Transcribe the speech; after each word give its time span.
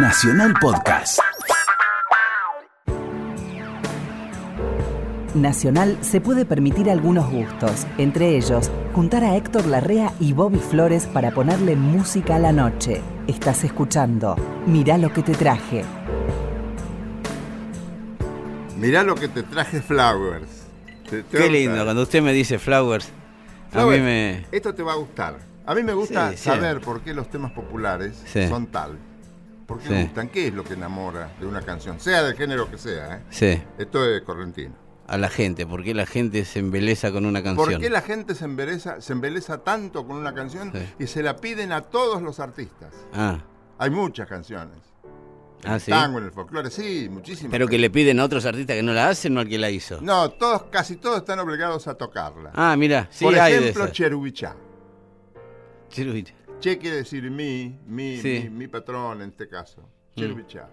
Nacional 0.00 0.54
Podcast. 0.60 1.18
Nacional 5.34 5.98
se 6.02 6.20
puede 6.20 6.44
permitir 6.44 6.90
algunos 6.90 7.30
gustos, 7.30 7.86
entre 7.98 8.36
ellos 8.36 8.70
juntar 8.94 9.24
a 9.24 9.36
Héctor 9.36 9.66
Larrea 9.66 10.12
y 10.20 10.32
Bobby 10.32 10.58
Flores 10.58 11.06
para 11.06 11.30
ponerle 11.32 11.76
música 11.76 12.36
a 12.36 12.38
la 12.38 12.52
noche. 12.52 13.00
Estás 13.26 13.64
escuchando 13.64 14.36
Mirá 14.66 14.98
lo 14.98 15.12
que 15.12 15.22
te 15.22 15.32
traje. 15.34 15.84
Mirá 18.76 19.02
lo 19.02 19.14
que 19.14 19.28
te 19.28 19.42
traje 19.42 19.80
Flowers. 19.82 20.66
Te- 21.10 21.22
te 21.22 21.38
va 21.38 21.44
Qué 21.44 21.48
a 21.48 21.52
lindo, 21.52 21.84
cuando 21.84 22.02
usted 22.02 22.22
me 22.22 22.32
dice 22.32 22.58
flowers, 22.58 23.08
a 23.68 23.72
Flowers, 23.72 23.98
mí 23.98 24.04
me... 24.04 24.46
Esto 24.52 24.74
te 24.74 24.82
va 24.82 24.92
a 24.92 24.96
gustar. 24.96 25.38
A 25.66 25.74
mí 25.74 25.82
me 25.82 25.92
gusta 25.92 26.30
Sí, 26.30 26.36
sí. 26.38 26.44
saber 26.44 26.80
por 26.80 27.00
qué 27.00 27.12
los 27.14 27.28
temas 27.30 27.52
populares 27.52 28.22
Sí. 28.26 28.46
son 28.48 28.66
tal. 28.68 28.96
¿Por 29.68 29.78
qué 29.80 29.88
Sí. 29.88 30.02
gustan? 30.04 30.28
¿Qué 30.30 30.46
es 30.48 30.54
lo 30.54 30.64
que 30.64 30.72
enamora 30.74 31.30
de 31.38 31.46
una 31.46 31.60
canción? 31.60 32.00
Sea 32.00 32.22
del 32.22 32.34
género 32.34 32.70
que 32.70 32.78
sea. 32.78 33.18
¿eh? 33.18 33.22
Sí, 33.28 33.62
Esto 33.76 34.02
es 34.04 34.22
correntino. 34.22 34.74
a 35.06 35.18
la 35.18 35.28
gente, 35.28 35.66
¿por 35.66 35.84
qué 35.84 35.92
la 35.94 36.06
gente 36.06 36.44
se 36.46 36.58
embeleza 36.58 37.12
con 37.12 37.26
una 37.26 37.42
canción? 37.42 37.68
¿Por 37.70 37.78
qué 37.78 37.90
la 37.90 38.00
gente 38.00 38.34
se 38.34 38.46
embeleza, 38.46 39.00
se 39.02 39.12
embeleza 39.12 39.58
tanto 39.58 40.06
con 40.06 40.16
una 40.16 40.32
canción 40.34 40.72
Sí. 40.72 41.04
y 41.04 41.06
se 41.06 41.22
la 41.22 41.36
piden 41.36 41.72
a 41.72 41.82
todos 41.82 42.22
los 42.22 42.40
artistas? 42.40 42.92
Ah, 43.12 43.38
Hay 43.78 43.90
muchas 43.90 44.26
canciones. 44.26 44.74
En 45.64 45.70
ah, 45.70 45.74
el 45.74 45.80
sí. 45.80 45.90
tango, 45.90 46.18
en 46.18 46.24
el 46.24 46.30
folclore, 46.32 46.70
sí, 46.70 47.08
muchísimas. 47.10 47.50
Pero 47.50 47.68
que 47.68 47.78
le 47.78 47.90
piden 47.90 48.18
a 48.20 48.24
otros 48.24 48.44
artistas 48.46 48.74
que 48.76 48.82
no 48.82 48.92
la 48.92 49.08
hacen 49.08 49.36
o 49.36 49.40
al 49.40 49.48
que 49.48 49.58
la 49.58 49.70
hizo. 49.70 50.00
No, 50.00 50.30
todos, 50.30 50.62
casi 50.70 50.96
todos 50.96 51.18
están 51.18 51.38
obligados 51.40 51.86
a 51.88 51.94
tocarla. 51.94 52.50
Ah, 52.54 52.74
mira, 52.76 53.06
sí 53.10 53.24
Por 53.24 53.38
hay 53.38 53.52
ejemplo. 53.54 53.88
Cherubichá. 53.88 54.56
Chirubicha. 55.90 56.34
Che 56.60 56.76
quiere 56.78 56.96
decir 56.96 57.30
mi, 57.30 57.76
mi, 57.86 58.16
Sí. 58.20 58.40
mi, 58.44 58.50
mi 58.50 58.68
patrón 58.68 59.22
en 59.22 59.30
este 59.30 59.48
caso. 59.48 59.88
Cherubichá. 60.16 60.68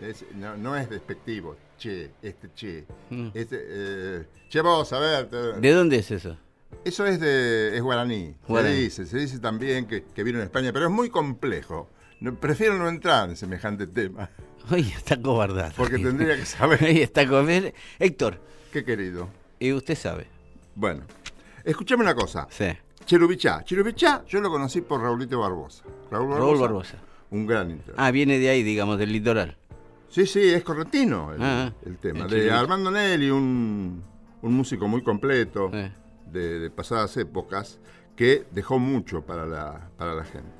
Es- 0.00 0.24
no, 0.34 0.56
no 0.56 0.76
es 0.76 0.88
despectivo. 0.90 1.56
Che, 1.78 2.10
este 2.22 2.50
che. 2.54 2.84
Mm. 3.10 3.28
Este, 3.34 3.56
eh, 3.68 4.26
che 4.48 4.60
vos, 4.60 4.92
a 4.92 4.98
ver. 4.98 5.28
te- 5.28 5.60
¿De 5.60 5.72
dónde 5.72 5.98
es 5.98 6.10
eso? 6.10 6.36
Eso 6.84 7.06
es 7.06 7.20
de 7.20 7.76
es 7.76 7.82
guaraní. 7.82 8.34
Guaraní. 8.48 8.74
Se 8.76 8.80
dice, 8.82 9.06
se 9.06 9.18
dice 9.18 9.38
también 9.38 9.86
que, 9.86 10.04
que 10.14 10.22
vino 10.24 10.38
en 10.38 10.44
España, 10.44 10.72
pero 10.72 10.86
es 10.86 10.90
muy 10.90 11.10
complejo. 11.10 11.88
No- 12.20 12.34
prefiero 12.34 12.76
no 12.78 12.88
entrar 12.88 13.28
en 13.30 13.36
semejante 13.36 13.86
tema, 13.86 14.30
Ay, 14.70 14.92
está 14.96 15.20
cobardado. 15.20 15.72
porque 15.76 15.98
tendría 15.98 16.36
que 16.36 16.44
saber. 16.44 16.82
Ahí 16.84 17.00
está 17.02 17.26
cobarde. 17.26 17.72
Héctor, 17.98 18.40
Qué 18.72 18.84
querido. 18.84 19.28
y 19.58 19.72
usted 19.72 19.94
sabe. 19.96 20.26
Bueno, 20.74 21.02
escuchame 21.64 22.02
una 22.02 22.14
cosa. 22.14 22.46
Sí. 22.50 22.66
Cherubichá. 23.10 23.64
Cherubichá, 23.64 24.24
yo 24.28 24.40
lo 24.40 24.50
conocí 24.50 24.82
por 24.82 25.00
Raulito 25.02 25.40
Barbosa. 25.40 25.82
Raúl 26.12 26.28
Barbosa. 26.28 26.38
Raúl 26.46 26.60
Barbosa. 26.60 26.96
Un 27.32 27.44
gran 27.44 27.68
intérprete. 27.72 28.00
Ah, 28.00 28.12
viene 28.12 28.38
de 28.38 28.48
ahí, 28.50 28.62
digamos, 28.62 28.98
del 28.98 29.10
litoral. 29.12 29.56
Sí, 30.08 30.26
sí, 30.26 30.38
es 30.48 30.62
correntino 30.62 31.32
el, 31.32 31.42
Ah, 31.42 31.72
el 31.84 31.98
tema. 31.98 32.26
el 32.26 32.30
De. 32.30 32.52
Armando 32.52 32.88
Nelly, 32.92 33.28
un, 33.32 34.00
un 34.42 34.54
músico 34.54 34.86
muy 34.86 35.02
completo 35.02 35.70
Sí. 35.72 35.90
de, 36.30 36.60
de 36.60 36.70
pasadas 36.70 37.16
épocas 37.16 37.80
que 38.14 38.44
dejó 38.52 38.78
mucho 38.78 39.22
para 39.22 39.44
la, 39.44 39.88
para 39.96 40.14
la 40.14 40.22
gente. 40.22 40.52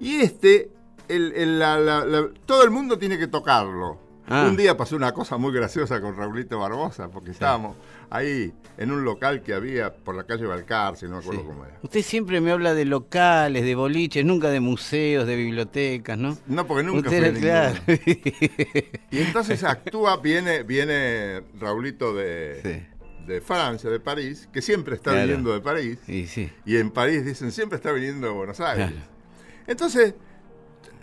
Y 0.00 0.16
este, 0.20 0.70
el- 1.08 1.32
el- 1.34 1.58
la- 1.58 1.78
la- 1.78 2.06
la- 2.06 2.30
todo 2.46 2.64
el 2.64 2.70
mundo 2.70 2.96
tiene 2.98 3.18
que 3.18 3.26
tocarlo. 3.26 3.98
Ah. 4.34 4.46
Un 4.48 4.56
día 4.56 4.76
pasó 4.76 4.96
una 4.96 5.12
cosa 5.12 5.36
muy 5.36 5.52
graciosa 5.52 6.00
con 6.00 6.16
Raulito 6.16 6.58
Barbosa, 6.58 7.08
porque 7.08 7.30
estábamos 7.32 7.76
ahí 8.08 8.52
en 8.78 8.90
un 8.90 9.04
local 9.04 9.42
que 9.42 9.52
había 9.52 9.94
por 9.94 10.14
la 10.14 10.24
calle 10.24 10.46
Balcarce, 10.46 11.06
no 11.06 11.16
me 11.16 11.18
acuerdo 11.22 11.40
Sí. 11.42 11.46
cómo 11.46 11.64
era. 11.66 11.78
Usted 11.82 12.02
siempre 12.02 12.40
me 12.40 12.50
habla 12.50 12.72
de 12.74 12.84
locales, 12.86 13.62
de 13.64 13.74
boliches, 13.74 14.24
nunca 14.24 14.48
de 14.50 14.60
museos, 14.60 15.26
de 15.26 15.36
bibliotecas, 15.36 16.16
¿no? 16.16 16.38
No, 16.46 16.66
porque 16.66 16.82
nunca 16.84 17.08
Usted 17.10 17.34
fui 17.36 17.46
era 17.48 17.72
claro. 17.74 17.80
Y 19.10 19.18
entonces 19.18 19.62
actúa, 19.64 20.16
viene, 20.16 20.62
viene 20.62 21.42
Raulito 21.60 22.14
de, 22.14 22.60
Sí. 22.62 23.26
de 23.26 23.40
Francia, 23.40 23.90
de 23.90 24.00
París, 24.00 24.48
que 24.52 24.62
siempre 24.62 24.94
está 24.94 25.10
Claro. 25.10 25.26
viniendo 25.26 25.52
de 25.52 25.60
París. 25.60 25.98
Y 26.08 26.26
sí. 26.26 26.50
Y 26.64 26.76
en 26.78 26.90
París 26.90 27.24
dicen, 27.24 27.52
siempre 27.52 27.76
está 27.76 27.92
viniendo 27.92 28.26
de 28.28 28.32
Buenos 28.32 28.60
Aires. 28.60 28.90
Claro. 28.90 29.06
Entonces, 29.66 30.14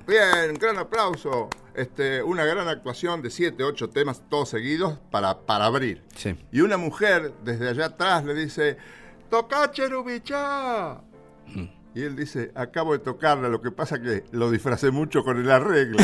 bien, 0.07 0.53
gran 0.59 0.77
aplauso. 0.77 1.49
Este, 1.79 2.21
una 2.21 2.43
gran 2.43 2.67
actuación 2.67 3.21
de 3.21 3.29
siete, 3.29 3.63
ocho 3.63 3.89
temas, 3.89 4.21
todos 4.29 4.49
seguidos, 4.49 4.99
para, 5.11 5.45
para 5.45 5.65
abrir. 5.65 6.03
Sí. 6.13 6.35
Y 6.51 6.59
una 6.59 6.75
mujer 6.75 7.33
desde 7.45 7.69
allá 7.69 7.85
atrás 7.85 8.25
le 8.25 8.33
dice, 8.33 8.75
¡Toca 9.29 9.71
Cherubichá! 9.71 11.01
Mm. 11.47 11.67
Y 11.95 12.01
él 12.01 12.17
dice, 12.17 12.51
acabo 12.53 12.91
de 12.91 12.99
tocarla, 12.99 13.47
lo 13.47 13.61
que 13.61 13.71
pasa 13.71 14.01
que 14.01 14.25
lo 14.31 14.51
disfracé 14.51 14.91
mucho 14.91 15.23
con 15.23 15.39
el 15.39 15.49
arreglo. 15.49 15.99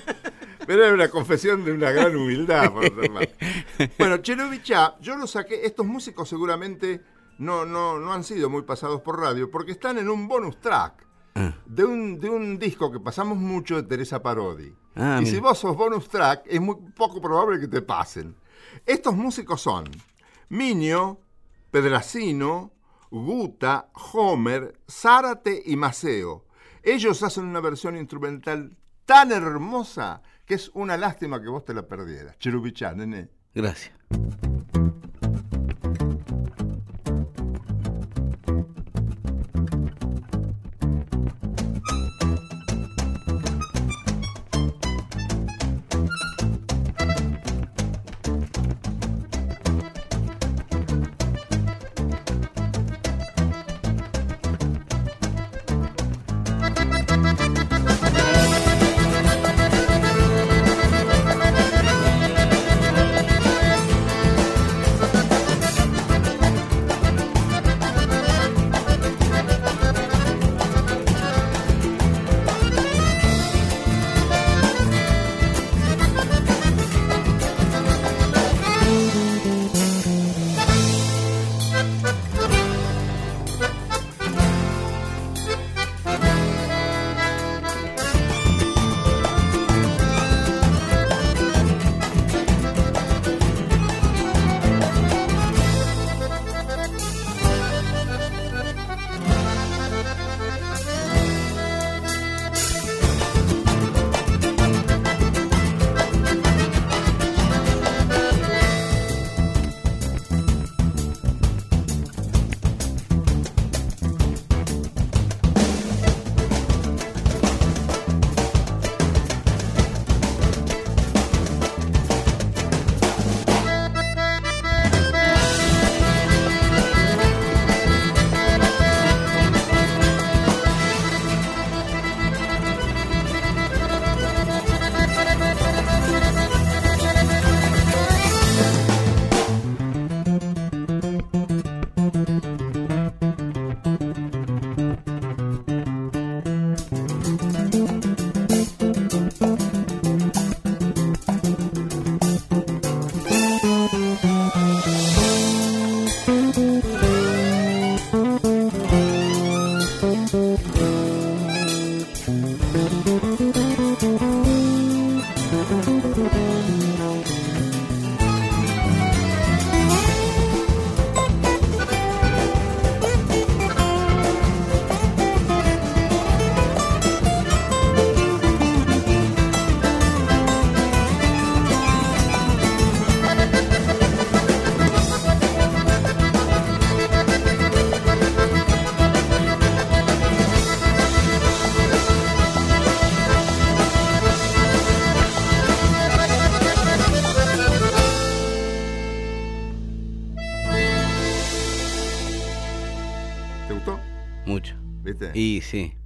Pero 0.66 0.84
era 0.84 0.92
una 0.92 1.08
confesión 1.08 1.64
de 1.64 1.72
una 1.72 1.92
gran 1.92 2.14
humildad, 2.14 2.70
por. 2.70 2.84
Bueno, 3.98 4.18
Cherubichá, 4.18 4.96
yo 5.00 5.16
lo 5.16 5.26
saqué, 5.26 5.64
estos 5.64 5.86
músicos 5.86 6.28
seguramente 6.28 7.00
no, 7.38 7.64
no, 7.64 7.98
no 7.98 8.12
han 8.12 8.22
sido 8.22 8.50
muy 8.50 8.62
pasados 8.62 9.00
por 9.00 9.18
radio, 9.18 9.50
porque 9.50 9.72
están 9.72 9.96
en 9.96 10.10
un 10.10 10.28
bonus 10.28 10.60
track 10.60 11.06
Ah. 11.34 11.54
de 11.64 11.84
un, 11.84 12.18
de 12.18 12.28
un 12.28 12.58
disco 12.58 12.90
que 12.90 12.98
pasamos 12.98 13.38
mucho 13.38 13.76
de 13.76 13.84
Teresa 13.84 14.22
Parodi. 14.22 14.74
Ah, 14.96 15.18
y 15.20 15.24
mira. 15.24 15.30
si 15.30 15.40
vos 15.40 15.58
sos 15.58 15.76
bonus 15.76 16.08
track, 16.08 16.42
es 16.46 16.60
muy 16.60 16.76
poco 16.96 17.20
probable 17.20 17.60
que 17.60 17.68
te 17.68 17.82
pasen. 17.82 18.34
Estos 18.84 19.14
músicos 19.14 19.60
son 19.60 19.84
Miño, 20.48 21.18
Pedracino, 21.70 22.72
Guta, 23.10 23.90
Homer, 24.12 24.80
Zárate 24.88 25.62
y 25.64 25.76
Maceo. 25.76 26.46
Ellos 26.82 27.22
hacen 27.22 27.44
una 27.44 27.60
versión 27.60 27.96
instrumental 27.96 28.76
tan 29.04 29.32
hermosa 29.32 30.22
que 30.46 30.54
es 30.54 30.70
una 30.74 30.96
lástima 30.96 31.40
que 31.40 31.48
vos 31.48 31.64
te 31.64 31.74
la 31.74 31.86
perdieras. 31.86 32.38
Cherubichá, 32.38 32.94
nene. 32.94 33.28
Gracias. 33.54 33.92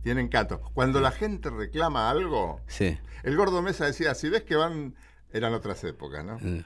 Y 0.04 0.08
sí, 0.08 0.14
Tiene 0.14 0.20
encanto. 0.20 0.60
Cuando 0.74 1.00
la 1.00 1.10
gente 1.10 1.50
reclama 1.50 2.10
algo, 2.10 2.60
sí. 2.66 2.96
el 3.22 3.36
gordo 3.36 3.62
Mesa 3.62 3.86
decía, 3.86 4.14
si 4.14 4.28
ves 4.28 4.42
que 4.42 4.56
van, 4.56 4.94
eran 5.32 5.54
otras 5.54 5.82
épocas, 5.84 6.24
¿no? 6.24 6.38
Eh, 6.42 6.62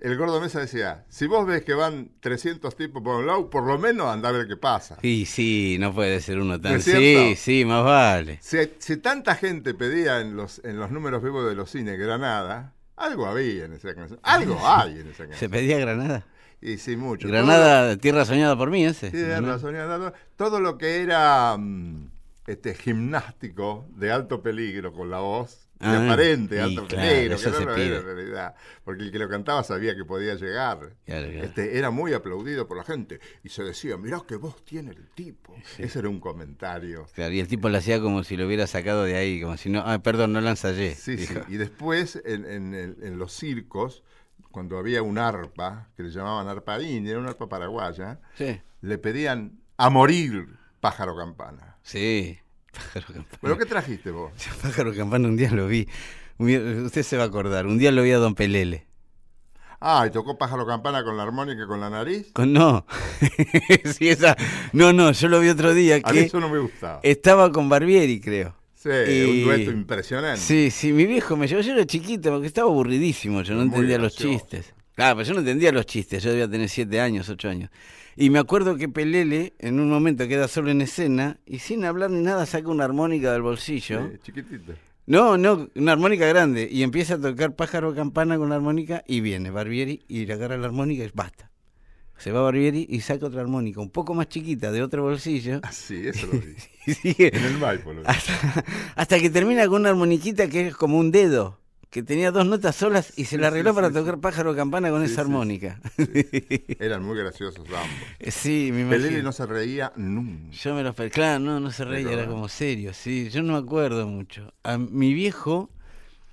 El 0.00 0.16
gordo 0.16 0.40
Mesa 0.40 0.60
decía, 0.60 1.04
si 1.08 1.26
vos 1.26 1.46
ves 1.46 1.62
que 1.64 1.74
van 1.74 2.10
300 2.20 2.76
tipos 2.76 3.02
por 3.02 3.16
un 3.16 3.26
lado, 3.26 3.48
por 3.50 3.64
lo 3.64 3.78
menos 3.78 4.06
anda 4.08 4.28
a 4.28 4.32
ver 4.32 4.46
qué 4.46 4.56
pasa. 4.56 4.98
Y 5.02 5.24
sí, 5.26 5.76
no 5.80 5.94
puede 5.94 6.20
ser 6.20 6.38
uno 6.38 6.58
¿No 6.58 6.60
tan... 6.60 6.80
Sí, 6.82 7.34
sí, 7.36 7.64
más 7.64 7.82
vale. 7.82 8.38
Si, 8.42 8.58
si 8.78 8.98
tanta 8.98 9.34
gente 9.34 9.72
pedía 9.74 10.20
en 10.20 10.36
los, 10.36 10.60
en 10.64 10.78
los 10.78 10.90
números 10.90 11.22
vivos 11.22 11.48
de 11.48 11.54
los 11.54 11.70
cines 11.70 11.98
Granada, 11.98 12.74
algo 12.96 13.26
había 13.26 13.64
en 13.64 13.72
esa 13.72 13.94
canción. 13.94 14.20
Algo 14.22 14.58
hay 14.64 15.00
en 15.00 15.08
esa 15.08 15.24
¿Se 15.24 15.28
canción. 15.28 15.50
pedía 15.50 15.78
Granada? 15.78 16.26
Y 16.60 16.78
sí, 16.78 16.96
mucho. 16.96 17.28
Granada, 17.28 17.96
tierra 17.96 18.24
soñada 18.24 18.56
por 18.56 18.70
mí, 18.70 18.84
ese. 18.84 19.10
Todo, 19.10 19.20
sí, 19.36 19.40
¿no? 19.42 19.48
razón, 19.48 19.72
Leonardo. 19.74 20.12
todo 20.36 20.60
lo 20.60 20.78
que 20.78 21.02
era 21.02 21.56
mm, 21.58 22.10
este 22.46 22.74
gimnástico 22.74 23.86
de 23.96 24.10
alto 24.12 24.42
peligro 24.42 24.92
con 24.92 25.10
la 25.10 25.18
voz, 25.20 25.68
de 25.78 25.86
Ah, 25.88 26.04
aparente 26.06 26.56
y 26.56 26.58
alto 26.58 26.86
claro, 26.86 27.06
peligro, 27.10 27.36
que 27.38 27.50
no 27.50 27.60
lo 27.60 27.76
era 27.76 27.96
en 27.98 28.04
realidad. 28.04 28.54
Porque 28.82 29.02
el 29.02 29.12
que 29.12 29.18
lo 29.18 29.28
cantaba 29.28 29.62
sabía 29.62 29.94
que 29.94 30.04
podía 30.06 30.34
llegar. 30.34 30.96
Claro, 31.04 31.30
claro. 31.30 31.44
Este, 31.44 31.76
era 31.76 31.90
muy 31.90 32.14
aplaudido 32.14 32.66
por 32.66 32.78
la 32.78 32.84
gente 32.84 33.20
y 33.44 33.50
se 33.50 33.62
decía, 33.62 33.98
mirá 33.98 34.22
qué 34.26 34.36
voz 34.36 34.64
tiene 34.64 34.92
el 34.92 35.06
tipo. 35.10 35.54
Ese 35.76 35.98
era 35.98 36.08
un 36.08 36.18
comentario. 36.20 37.06
Claro, 37.14 37.34
y 37.34 37.40
el 37.40 37.48
tipo 37.48 37.68
lo 37.68 37.76
hacía 37.76 38.00
como 38.00 38.24
si 38.24 38.38
lo 38.38 38.46
hubiera 38.46 38.66
sacado 38.66 39.04
de 39.04 39.16
ahí, 39.16 39.40
como 39.42 39.56
si 39.58 39.68
no... 39.68 39.80
Ah, 39.84 39.98
perdón, 40.02 40.32
no 40.32 40.40
la 40.40 40.50
ensayé. 40.50 40.94
Sí, 40.94 41.18
sí. 41.18 41.26
dijo. 41.26 41.40
Y 41.48 41.56
después 41.58 42.22
en, 42.24 42.46
en 42.46 42.74
en 42.74 43.18
los 43.18 43.32
circos, 43.34 44.02
cuando 44.50 44.78
había 44.78 45.02
un 45.02 45.18
arpa, 45.18 45.90
que 45.94 46.04
le 46.04 46.08
llamaban 46.10 46.48
arpa 46.48 46.80
india, 46.80 47.10
era 47.10 47.20
una 47.20 47.30
arpa 47.30 47.50
paraguaya, 47.50 48.18
Sí. 48.38 48.58
le 48.80 48.96
pedían 48.96 49.60
a 49.76 49.90
morir 49.90 50.56
pájaro 50.80 51.14
campana. 51.14 51.75
Sí. 51.86 52.38
Pájaro 52.72 53.06
Campana. 53.06 53.38
¿Pero 53.40 53.58
qué 53.58 53.64
trajiste 53.66 54.10
vos? 54.10 54.32
Pájaro 54.62 54.92
Campana 54.94 55.28
un 55.28 55.36
día 55.36 55.50
lo 55.52 55.66
vi. 55.68 55.88
Usted 56.38 57.02
se 57.02 57.16
va 57.16 57.22
a 57.22 57.26
acordar. 57.26 57.66
Un 57.66 57.78
día 57.78 57.90
lo 57.92 58.02
vi 58.02 58.10
a 58.10 58.18
Don 58.18 58.34
Pelele. 58.34 58.86
Ah, 59.80 60.04
y 60.06 60.10
tocó 60.10 60.38
pájaro 60.38 60.66
campana 60.66 61.04
con 61.04 61.18
la 61.18 61.22
armónica 61.22 61.62
y 61.62 61.66
con 61.66 61.80
la 61.80 61.90
nariz. 61.90 62.32
Con, 62.32 62.52
no. 62.52 62.86
sí, 63.84 64.08
esa. 64.08 64.34
No, 64.72 64.92
no, 64.94 65.12
yo 65.12 65.28
lo 65.28 65.38
vi 65.38 65.48
otro 65.50 65.74
día 65.74 66.00
A 66.02 66.12
mí 66.12 66.18
que 66.20 66.24
eso 66.24 66.40
no 66.40 66.48
me 66.48 66.58
gustaba. 66.58 67.00
estaba 67.02 67.52
con 67.52 67.68
Barbieri, 67.68 68.20
creo. 68.20 68.56
Sí, 68.74 68.88
y- 68.90 69.40
un 69.42 69.44
dueto 69.44 69.70
impresionante. 69.70 70.40
Sí, 70.40 70.70
sí, 70.70 70.92
mi 70.92 71.04
viejo 71.04 71.36
me 71.36 71.46
llevó. 71.46 71.60
Yo 71.60 71.72
era 71.74 71.84
chiquito 71.86 72.30
porque 72.30 72.46
estaba 72.46 72.68
aburridísimo. 72.68 73.42
Yo 73.42 73.52
no 73.54 73.60
Muy 73.60 73.68
entendía 73.68 73.98
los 73.98 74.16
chistes. 74.16 74.72
Claro, 74.96 75.16
pero 75.16 75.28
yo 75.28 75.34
no 75.34 75.40
entendía 75.40 75.70
los 75.72 75.84
chistes. 75.84 76.22
Yo 76.22 76.30
debía 76.30 76.48
tener 76.48 76.70
siete 76.70 77.00
años, 77.02 77.28
ocho 77.28 77.50
años. 77.50 77.70
Y 78.16 78.30
me 78.30 78.38
acuerdo 78.38 78.76
que 78.76 78.88
Pelele, 78.88 79.52
en 79.58 79.78
un 79.78 79.90
momento 79.90 80.26
queda 80.26 80.48
solo 80.48 80.70
en 80.70 80.80
escena 80.80 81.38
y 81.44 81.58
sin 81.58 81.84
hablar 81.84 82.10
ni 82.10 82.22
nada 82.22 82.46
saca 82.46 82.68
una 82.70 82.84
armónica 82.84 83.30
del 83.30 83.42
bolsillo. 83.42 84.08
Sí, 84.10 84.18
chiquitito. 84.22 84.72
No, 85.04 85.36
no, 85.36 85.68
una 85.76 85.92
armónica 85.92 86.26
grande. 86.26 86.66
Y 86.70 86.82
empieza 86.82 87.14
a 87.14 87.20
tocar 87.20 87.54
pájaro 87.54 87.94
campana 87.94 88.38
con 88.38 88.48
la 88.48 88.54
armónica 88.54 89.04
y 89.06 89.20
viene 89.20 89.50
Barbieri 89.50 90.02
y 90.08 90.24
le 90.24 90.32
agarra 90.32 90.56
la 90.56 90.66
armónica 90.66 91.04
y 91.04 91.10
basta. 91.12 91.50
Se 92.16 92.32
va 92.32 92.40
Barbieri 92.40 92.86
y 92.88 93.02
saca 93.02 93.26
otra 93.26 93.42
armónica 93.42 93.82
un 93.82 93.90
poco 93.90 94.14
más 94.14 94.30
chiquita 94.30 94.72
de 94.72 94.82
otro 94.82 95.02
bolsillo 95.02 95.60
Ah, 95.62 95.72
sí, 95.72 96.08
eso 96.08 96.26
lo 96.26 96.40
vi. 96.40 96.54
y 96.86 96.94
sigue 96.94 97.36
En 97.36 97.44
el 97.44 97.58
Maipo 97.58 97.92
hasta, 98.06 98.64
hasta 98.94 99.20
que 99.20 99.28
termina 99.28 99.66
con 99.66 99.82
una 99.82 99.90
armoniquita 99.90 100.48
que 100.48 100.68
es 100.68 100.74
como 100.74 100.98
un 100.98 101.10
dedo, 101.10 101.60
que 101.90 102.02
tenía 102.02 102.30
dos 102.30 102.46
notas 102.46 102.76
solas 102.76 103.12
y 103.16 103.24
se 103.24 103.38
la 103.38 103.48
arregló 103.48 103.74
para 103.74 103.90
tocar 103.90 104.20
pájaro 104.20 104.54
campana 104.54 104.90
con 104.90 105.02
esa 105.02 105.22
armónica. 105.22 105.80
Eran 106.78 107.02
muy 107.02 107.16
graciosos 107.16 107.66
ambos. 107.66 107.88
sí, 108.28 108.70
me 108.72 108.82
imagino. 108.82 109.04
Pelele 109.04 109.22
no 109.22 109.32
se 109.32 109.46
reía 109.46 109.92
nunca. 109.96 110.50
Yo 110.50 110.74
me 110.74 110.82
lo. 110.82 110.94
Claro, 110.94 111.38
no, 111.38 111.60
no 111.60 111.70
se 111.70 111.84
reía, 111.84 112.12
era 112.12 112.26
como 112.26 112.48
serio, 112.48 112.92
sí. 112.92 113.30
Yo 113.30 113.42
no 113.42 113.54
me 113.54 113.58
acuerdo 113.58 114.06
mucho. 114.06 114.52
A 114.62 114.78
mi 114.78 115.14
viejo, 115.14 115.70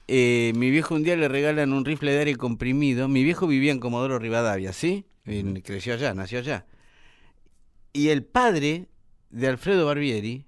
eh, 0.08 0.52
mi 0.56 0.70
viejo 0.70 0.96
un 0.96 1.04
día 1.04 1.16
le 1.16 1.28
regalan 1.28 1.72
un 1.72 1.86
rifle 1.86 2.12
de 2.12 2.20
aire 2.20 2.36
comprimido. 2.36 3.08
Mi 3.08 3.24
viejo 3.24 3.48
vivía 3.48 3.72
en 3.72 3.80
Comodoro 3.80 4.20
Rivadavia, 4.20 4.74
¿sí? 4.74 5.06
Creció 5.64 5.94
allá, 5.94 6.14
nació 6.14 6.40
allá. 6.40 6.66
Y 7.94 8.10
el 8.10 8.24
padre 8.24 8.88
de 9.30 9.48
Alfredo 9.48 9.86
Barbieri, 9.86 10.46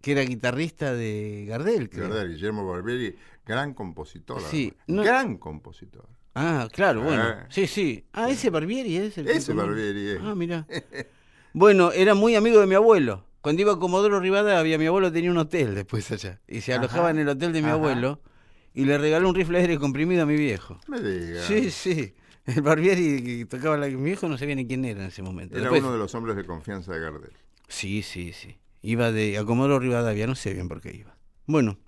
que 0.00 0.12
era 0.12 0.22
guitarrista 0.22 0.94
de 0.94 1.46
Gardel, 1.48 1.88
creo. 1.90 2.08
Gardel, 2.08 2.34
Guillermo 2.34 2.66
Barbieri, 2.66 3.16
gran 3.46 3.74
compositor. 3.74 4.40
Sí, 4.42 4.72
no- 4.86 5.02
Gran 5.02 5.36
compositor. 5.38 6.08
Ah, 6.34 6.68
claro, 6.72 7.02
bueno. 7.02 7.22
Ah. 7.22 7.46
Sí, 7.50 7.66
sí. 7.66 8.06
Ah, 8.12 8.30
ese 8.30 8.48
Barbieri 8.50 8.96
es 8.96 9.18
el 9.18 9.28
Ese 9.28 9.52
Barbieri 9.52 10.08
es. 10.10 10.18
Ah, 10.22 10.34
mira. 10.34 10.66
Bueno, 11.54 11.92
era 11.92 12.14
muy 12.14 12.34
amigo 12.34 12.60
de 12.60 12.66
mi 12.66 12.74
abuelo. 12.74 13.26
Cuando 13.42 13.60
iba 13.60 13.72
a 13.74 13.78
Comodoro 13.78 14.20
Rivadavia, 14.20 14.78
mi 14.78 14.86
abuelo 14.86 15.12
tenía 15.12 15.30
un 15.30 15.36
hotel 15.36 15.74
después 15.74 16.10
allá. 16.10 16.40
Y 16.48 16.62
se 16.62 16.72
Ajá. 16.72 16.80
alojaba 16.80 17.10
en 17.10 17.18
el 17.18 17.28
hotel 17.28 17.52
de 17.52 17.60
mi 17.60 17.66
Ajá. 17.66 17.74
abuelo 17.74 18.22
y 18.72 18.86
le 18.86 18.96
regaló 18.96 19.28
un 19.28 19.34
rifle 19.34 19.58
aire 19.58 19.78
comprimido 19.78 20.22
a 20.22 20.26
mi 20.26 20.36
viejo. 20.36 20.80
Me 20.88 20.98
diga. 21.00 21.42
Sí, 21.42 21.70
sí. 21.70 22.14
El 22.46 22.62
Barbieri 22.62 23.22
que 23.22 23.44
tocaba 23.44 23.76
la... 23.76 23.86
Mi 23.88 23.96
viejo 24.02 24.28
no 24.28 24.38
sabía 24.38 24.54
ni 24.54 24.66
quién 24.66 24.82
era 24.86 25.02
en 25.02 25.08
ese 25.08 25.20
momento. 25.22 25.54
Era 25.56 25.64
Después- 25.64 25.82
uno 25.82 25.92
de 25.92 25.98
los 25.98 26.14
hombres 26.14 26.36
de 26.36 26.44
confianza 26.46 26.92
de 26.94 27.00
Gardel. 27.00 27.32
Sí, 27.68 28.00
sí, 28.02 28.32
sí. 28.32 28.56
Iba 28.80 29.12
de 29.12 29.36
a 29.36 29.44
Comodoro 29.44 29.78
Rivadavia, 29.78 30.26
no 30.26 30.34
sé 30.34 30.54
bien 30.54 30.68
por 30.68 30.80
qué 30.80 30.96
iba. 30.96 31.16
Bueno, 31.46 31.78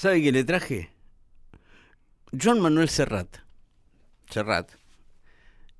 ¿sabe 0.00 0.22
qué 0.22 0.32
le 0.32 0.44
traje? 0.44 0.90
John 2.40 2.60
Manuel 2.60 2.88
Serrat. 2.88 3.36
Serrat. 4.30 4.70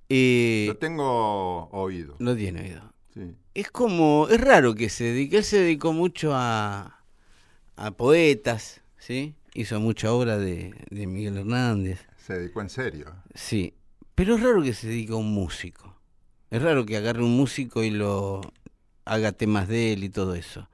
Eh, 0.09 0.65
Lo 0.69 0.77
tengo 0.77 1.69
oído. 1.71 2.17
lo 2.19 2.37
tiene 2.37 2.61
oído. 2.63 2.93
Sí. 3.15 3.35
Es 3.55 3.71
como, 3.71 4.27
es 4.29 4.41
raro 4.41 4.75
que 4.75 4.89
se 4.89 5.05
dedique, 5.05 5.39
él 5.39 5.45
se 5.45 5.59
dedicó 5.61 5.93
mucho 5.93 6.33
a, 6.35 7.03
a 7.77 7.91
poetas, 7.93 8.83
¿sí? 8.99 9.35
Hizo 9.55 9.81
mucha 9.81 10.13
obra 10.13 10.37
de, 10.37 10.75
de 10.91 11.07
Miguel 11.07 11.39
Hernández, 11.39 12.01
Se 12.19 12.35
dedicó 12.39 12.61
en 12.61 12.69
serio. 12.71 13.15
sí. 13.35 13.75
Pero 14.17 14.35
es 14.35 14.43
raro 14.43 14.63
que 14.63 14.75
se 14.75 14.87
dedique 14.89 15.13
a 15.15 15.17
un 15.17 15.33
músico. 15.33 15.97
Es 16.51 16.61
raro 16.61 16.85
que 16.85 16.99
agarre 16.99 17.23
un 17.25 17.35
músico 17.39 17.83
y 17.83 17.91
lo 17.91 18.43
haga 19.07 19.33
temas 19.33 19.67
de 19.67 19.95
él 19.95 20.05
y 20.05 20.11
todo 20.11 20.35
eso. 20.35 20.69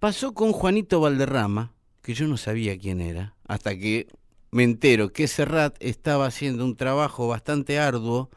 Pasó 0.00 0.32
con 0.32 0.52
Juanito 0.52 0.98
Valderrama, 1.00 1.74
que 2.02 2.14
yo 2.14 2.26
no 2.26 2.36
sabía 2.36 2.78
quién 2.78 3.00
era, 3.00 3.34
hasta 3.46 3.76
que 3.78 4.08
me 4.50 4.64
entero 4.64 5.12
que 5.12 5.28
Serrat 5.28 5.76
estaba 5.80 6.26
haciendo 6.26 6.64
un 6.64 6.76
trabajo 6.76 7.28
bastante 7.28 7.78
arduo 7.78 8.30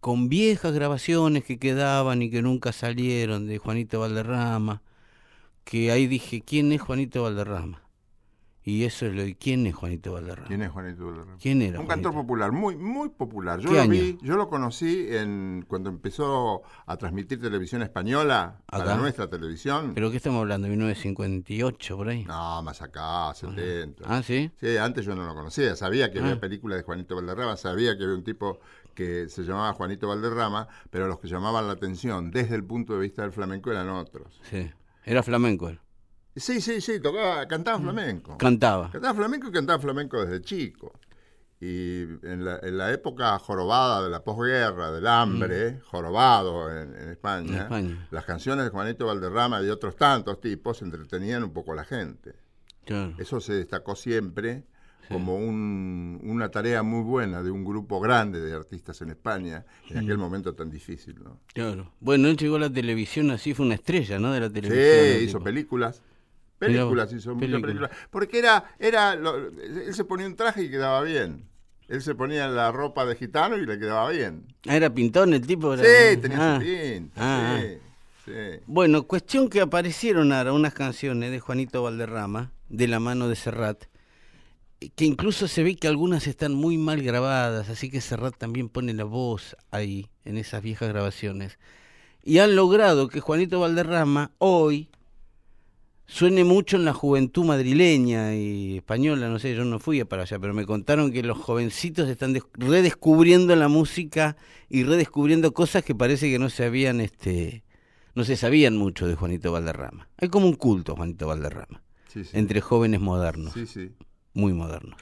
con 0.00 0.28
viejas 0.28 0.72
grabaciones 0.72 1.44
que 1.44 1.58
quedaban 1.58 2.22
y 2.22 2.30
que 2.30 2.42
nunca 2.42 2.72
salieron 2.72 3.46
de 3.46 3.58
Juanito 3.58 4.00
Valderrama, 4.00 4.82
que 5.64 5.92
ahí 5.92 6.06
dije, 6.08 6.42
¿quién 6.42 6.72
es 6.72 6.80
Juanito 6.82 7.22
Valderrama? 7.22 7.81
Y 8.64 8.84
eso 8.84 9.06
es 9.06 9.14
lo 9.14 9.22
de 9.22 9.34
quién 9.34 9.66
es 9.66 9.74
Juanito 9.74 10.12
Valderrama. 10.12 10.46
¿Quién 10.46 10.62
es 10.62 10.70
Juanito 10.70 11.04
Valderrama? 11.06 11.36
¿Quién 11.40 11.62
era 11.62 11.80
Un 11.80 11.86
Juanito? 11.86 11.88
cantor 12.08 12.12
popular, 12.22 12.52
muy, 12.52 12.76
muy 12.76 13.08
popular. 13.08 13.58
Yo 13.58 13.70
¿Qué 13.70 13.74
lo 13.76 13.82
año? 13.82 13.90
vi, 13.90 14.18
yo 14.22 14.36
lo 14.36 14.48
conocí 14.48 15.06
en 15.10 15.64
cuando 15.66 15.90
empezó 15.90 16.62
a 16.86 16.96
transmitir 16.96 17.40
televisión 17.40 17.82
española 17.82 18.60
para 18.66 18.84
Acá. 18.84 18.96
nuestra 18.96 19.28
televisión. 19.28 19.92
¿Pero 19.94 20.10
qué 20.12 20.18
estamos 20.18 20.38
hablando? 20.40 20.68
¿1958 20.68 21.96
por 21.96 22.08
ahí? 22.08 22.24
No, 22.24 22.62
más 22.62 22.80
acá, 22.82 23.34
70. 23.34 24.04
Ah, 24.06 24.22
¿sí? 24.22 24.50
Sí, 24.60 24.76
antes 24.76 25.04
yo 25.04 25.14
no 25.16 25.26
lo 25.26 25.34
conocía, 25.34 25.74
sabía 25.74 26.12
que 26.12 26.20
Ah. 26.20 26.22
había 26.22 26.40
películas 26.40 26.78
de 26.78 26.84
Juanito 26.84 27.16
Valderrama, 27.16 27.56
sabía 27.56 27.96
que 27.96 28.04
había 28.04 28.14
un 28.16 28.24
tipo 28.24 28.60
que 28.94 29.28
se 29.28 29.42
llamaba 29.42 29.72
Juanito 29.72 30.06
Valderrama, 30.06 30.68
pero 30.90 31.08
los 31.08 31.18
que 31.18 31.26
llamaban 31.26 31.66
la 31.66 31.72
atención 31.72 32.30
desde 32.30 32.54
el 32.54 32.64
punto 32.64 32.94
de 32.94 33.00
vista 33.00 33.22
del 33.22 33.32
flamenco 33.32 33.70
eran 33.72 33.88
otros. 33.88 34.40
Sí. 34.48 34.70
Era 35.04 35.22
flamenco 35.24 35.68
él. 35.68 35.80
Sí, 36.34 36.60
sí, 36.60 36.80
sí, 36.80 37.00
tocaba, 37.00 37.46
cantaba 37.46 37.78
Mm. 37.78 37.82
flamenco. 37.82 38.38
Cantaba. 38.38 38.90
Cantaba 38.90 39.14
flamenco 39.14 39.48
y 39.48 39.52
cantaba 39.52 39.78
flamenco 39.78 40.24
desde 40.24 40.40
chico. 40.42 40.92
Y 41.60 42.02
en 42.26 42.44
la, 42.44 42.58
en 42.62 42.76
la 42.76 42.92
época 42.92 43.38
jorobada 43.38 44.02
de 44.02 44.10
la 44.10 44.24
posguerra, 44.24 44.90
del 44.90 45.06
hambre, 45.06 45.78
jorobado 45.84 46.70
en, 46.76 46.92
en 46.96 47.10
España, 47.10 47.46
Mm. 47.46 47.54
En 47.54 47.60
España. 47.62 48.08
las 48.10 48.24
canciones 48.24 48.64
de 48.64 48.70
Juanito 48.70 49.06
Valderrama 49.06 49.60
y 49.60 49.66
de 49.66 49.70
otros 49.72 49.94
tantos 49.94 50.40
tipos 50.40 50.82
entretenían 50.82 51.44
un 51.44 51.52
poco 51.52 51.72
a 51.72 51.76
la 51.76 51.84
gente. 51.84 52.34
Claro. 52.84 53.14
Eso 53.18 53.40
se 53.40 53.52
destacó 53.54 53.94
siempre 53.94 54.64
como 55.08 55.36
un- 55.36 56.18
una 56.24 56.48
tarea 56.48 56.82
muy 56.82 57.02
buena 57.04 57.42
de 57.42 57.50
un 57.50 57.64
grupo 57.64 58.00
grande 58.00 58.40
de 58.40 58.54
artistas 58.54 59.00
en 59.02 59.10
España 59.10 59.64
en 59.90 59.98
aquel 59.98 60.16
momento 60.18 60.54
tan 60.54 60.70
difícil. 60.70 61.22
¿no? 61.22 61.38
Claro. 61.52 61.92
Bueno, 62.00 62.28
él 62.28 62.36
llegó 62.36 62.56
a 62.56 62.60
la 62.60 62.72
televisión 62.72 63.30
así, 63.30 63.52
fue 63.54 63.66
una 63.66 63.74
estrella, 63.76 64.18
¿no? 64.18 64.32
De 64.32 64.40
la 64.40 64.46
Sí, 64.48 64.52
televisión. 64.54 65.22
hizo 65.24 65.38
tipo. 65.38 65.44
películas. 65.44 66.02
Películas, 66.66 67.12
hizo 67.12 67.34
muchas 67.34 67.60
películas. 67.60 67.90
Porque 68.10 68.38
era, 68.38 68.74
era 68.78 69.14
lo- 69.16 69.36
él 69.48 69.92
se 69.94 70.04
ponía 70.04 70.26
un 70.26 70.36
traje 70.36 70.62
y 70.64 70.70
quedaba 70.70 71.02
bien. 71.02 71.48
Él 71.88 72.00
se 72.02 72.14
ponía 72.14 72.48
la 72.48 72.72
ropa 72.72 73.04
de 73.04 73.16
gitano 73.16 73.56
y 73.58 73.66
le 73.66 73.78
quedaba 73.78 74.08
bien. 74.10 74.46
Ah, 74.66 74.76
era 74.76 74.88
pintón 74.94 75.34
el 75.34 75.46
tipo. 75.46 75.74
era- 75.74 75.82
Sí, 75.82 76.16
tenía 76.18 76.54
Ah. 76.54 76.58
su 76.58 76.64
pinta. 76.64 77.12
Ah, 77.16 77.60
sí, 77.60 77.78
sí. 78.24 78.60
Bueno, 78.66 79.02
cuestión 79.06 79.48
que 79.48 79.60
aparecieron 79.60 80.32
ahora 80.32 80.52
unas 80.52 80.72
canciones 80.74 81.30
de 81.30 81.40
Juanito 81.40 81.82
Valderrama, 81.82 82.52
de 82.68 82.88
la 82.88 82.98
mano 83.00 83.28
de 83.28 83.36
Serrat, 83.36 83.84
que 84.96 85.04
incluso 85.04 85.46
se 85.48 85.62
ve 85.62 85.76
que 85.76 85.86
algunas 85.86 86.26
están 86.26 86.54
muy 86.54 86.78
mal 86.78 87.02
grabadas, 87.02 87.68
así 87.68 87.90
que 87.90 88.00
Serrat 88.00 88.36
también 88.36 88.68
pone 88.68 88.94
la 88.94 89.04
voz 89.04 89.56
ahí, 89.70 90.08
en 90.24 90.38
esas 90.38 90.62
viejas 90.62 90.88
grabaciones. 90.88 91.58
Y 92.24 92.38
han 92.38 92.56
logrado 92.56 93.08
que 93.08 93.20
Juanito 93.20 93.60
Valderrama 93.60 94.30
hoy 94.38 94.88
suene 96.12 96.44
mucho 96.44 96.76
en 96.76 96.84
la 96.84 96.92
juventud 96.92 97.44
madrileña 97.44 98.34
y 98.34 98.76
española, 98.76 99.28
no 99.30 99.38
sé, 99.38 99.54
yo 99.54 99.64
no 99.64 99.78
fui 99.78 100.04
para 100.04 100.22
allá, 100.22 100.38
pero 100.38 100.52
me 100.52 100.66
contaron 100.66 101.10
que 101.10 101.22
los 101.22 101.38
jovencitos 101.38 102.08
están 102.08 102.34
des- 102.34 102.44
redescubriendo 102.54 103.56
la 103.56 103.68
música 103.68 104.36
y 104.68 104.84
redescubriendo 104.84 105.52
cosas 105.54 105.82
que 105.84 105.94
parece 105.94 106.30
que 106.30 106.38
no 106.38 106.50
se 106.50 106.64
habían, 106.64 107.00
este, 107.00 107.64
no 108.14 108.24
se 108.24 108.36
sabían 108.36 108.76
mucho 108.76 109.06
de 109.06 109.14
Juanito 109.14 109.52
Valderrama. 109.52 110.08
Hay 110.18 110.28
como 110.28 110.46
un 110.46 110.54
culto 110.54 110.94
Juanito 110.96 111.26
Valderrama, 111.28 111.82
Sí, 112.08 112.24
sí. 112.24 112.30
entre 112.34 112.60
jóvenes 112.60 113.00
modernos, 113.00 113.54
Sí, 113.54 113.66
sí. 113.66 113.92
muy 114.34 114.52
modernos. 114.52 115.00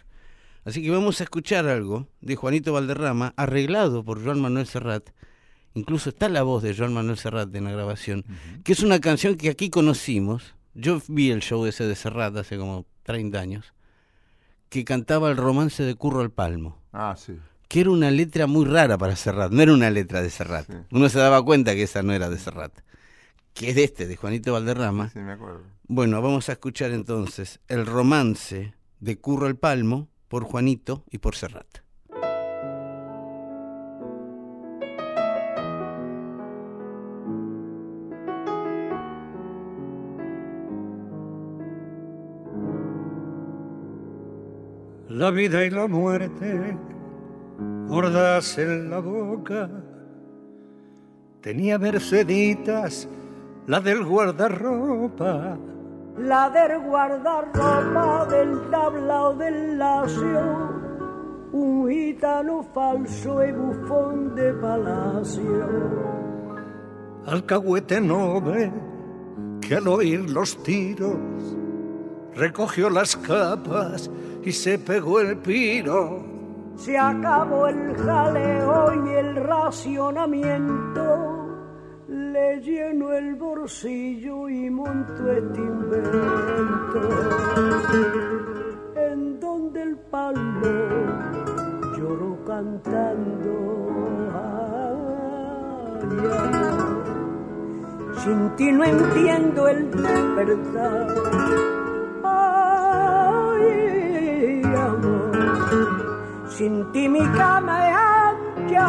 Así 0.64 0.80
que 0.82 0.90
vamos 0.90 1.20
a 1.20 1.24
escuchar 1.24 1.66
algo 1.66 2.06
de 2.20 2.36
Juanito 2.36 2.72
Valderrama, 2.72 3.34
arreglado 3.36 4.04
por 4.04 4.22
Joan 4.22 4.40
Manuel 4.40 4.66
Serrat. 4.66 5.10
Incluso 5.74 6.10
está 6.10 6.28
la 6.28 6.42
voz 6.42 6.62
de 6.62 6.74
Joan 6.76 6.92
Manuel 6.92 7.16
Serrat 7.16 7.52
en 7.56 7.64
la 7.64 7.72
grabación, 7.72 8.24
que 8.62 8.72
es 8.72 8.80
una 8.82 9.00
canción 9.00 9.36
que 9.36 9.50
aquí 9.50 9.70
conocimos. 9.70 10.54
Yo 10.74 11.00
vi 11.08 11.30
el 11.30 11.40
show 11.40 11.66
ese 11.66 11.84
de 11.86 11.96
Serrat 11.96 12.36
hace 12.36 12.56
como 12.56 12.86
30 13.02 13.38
años, 13.40 13.72
que 14.68 14.84
cantaba 14.84 15.30
el 15.30 15.36
romance 15.36 15.82
de 15.82 15.94
Curro 15.94 16.20
al 16.20 16.30
Palmo 16.30 16.78
Ah, 16.92 17.14
sí. 17.18 17.34
que 17.68 17.80
era 17.80 17.90
una 17.90 18.10
letra 18.10 18.46
muy 18.46 18.64
rara 18.64 18.96
para 18.98 19.16
Serrat, 19.16 19.50
no 19.52 19.62
era 19.62 19.72
una 19.72 19.90
letra 19.90 20.22
de 20.22 20.30
Serrat. 20.30 20.66
Sí. 20.66 20.76
Uno 20.92 21.08
se 21.08 21.18
daba 21.18 21.44
cuenta 21.44 21.74
que 21.74 21.82
esa 21.84 22.02
no 22.02 22.12
era 22.12 22.28
de 22.30 22.38
Serrat, 22.38 22.72
que 23.54 23.70
es 23.70 23.74
de 23.76 23.84
este, 23.84 24.06
de 24.06 24.16
Juanito 24.16 24.52
Valderrama. 24.52 25.08
Sí, 25.10 25.18
me 25.18 25.32
acuerdo. 25.32 25.62
Bueno, 25.88 26.22
vamos 26.22 26.48
a 26.48 26.52
escuchar 26.52 26.92
entonces 26.92 27.58
el 27.68 27.84
romance 27.86 28.74
de 29.00 29.18
Curro 29.18 29.48
el 29.48 29.56
Palmo 29.56 30.08
por 30.28 30.44
Juanito 30.44 31.04
y 31.10 31.18
por 31.18 31.34
Serrat. 31.34 31.66
La 45.20 45.30
vida 45.30 45.62
y 45.66 45.68
la 45.68 45.86
muerte, 45.86 46.78
gordas 47.88 48.56
en 48.56 48.88
la 48.88 49.00
boca. 49.00 49.68
Tenía 51.42 51.78
Merceditas, 51.78 53.06
la 53.66 53.80
del 53.80 54.02
guardarropa. 54.02 55.58
la 56.16 56.48
del 56.48 56.80
guardarropa 56.80 58.28
del 58.30 58.70
tablao 58.70 59.34
del 59.34 59.78
lacio, 59.78 60.40
un 61.52 61.90
gitano 61.90 62.62
falso 62.72 63.44
y 63.44 63.52
bufón 63.52 64.34
de 64.34 64.54
palacio. 64.54 65.68
Alcahuete 67.26 68.00
noble, 68.00 68.72
que 69.60 69.74
al 69.74 69.86
oír 69.86 70.30
los 70.30 70.62
tiros 70.62 71.18
recogió 72.34 72.88
las 72.88 73.14
capas 73.18 74.10
y 74.42 74.52
se 74.52 74.78
pegó 74.78 75.20
el 75.20 75.36
piro. 75.38 76.22
Se 76.76 76.98
acabó 76.98 77.66
el 77.66 77.94
jaleo 77.96 79.06
y 79.06 79.10
el 79.10 79.36
racionamiento, 79.36 81.48
le 82.08 82.60
lleno 82.60 83.12
el 83.12 83.34
bolsillo 83.34 84.48
y 84.48 84.70
montó 84.70 85.30
este 85.30 85.60
invento. 85.60 87.00
En 88.96 89.38
donde 89.38 89.82
el 89.82 89.96
palmo 89.96 90.62
lloró 91.98 92.38
cantando. 92.46 93.90
Sin 98.24 98.50
ti 98.56 98.70
no 98.70 98.84
entiendo 98.84 99.68
el 99.68 99.90
despertar. 99.90 101.06
Ay, 102.22 103.89
sin 106.60 106.76
ti 106.92 107.08
mi 107.08 107.24
cama 107.38 107.74
es 107.88 107.96
ancha. 108.28 108.88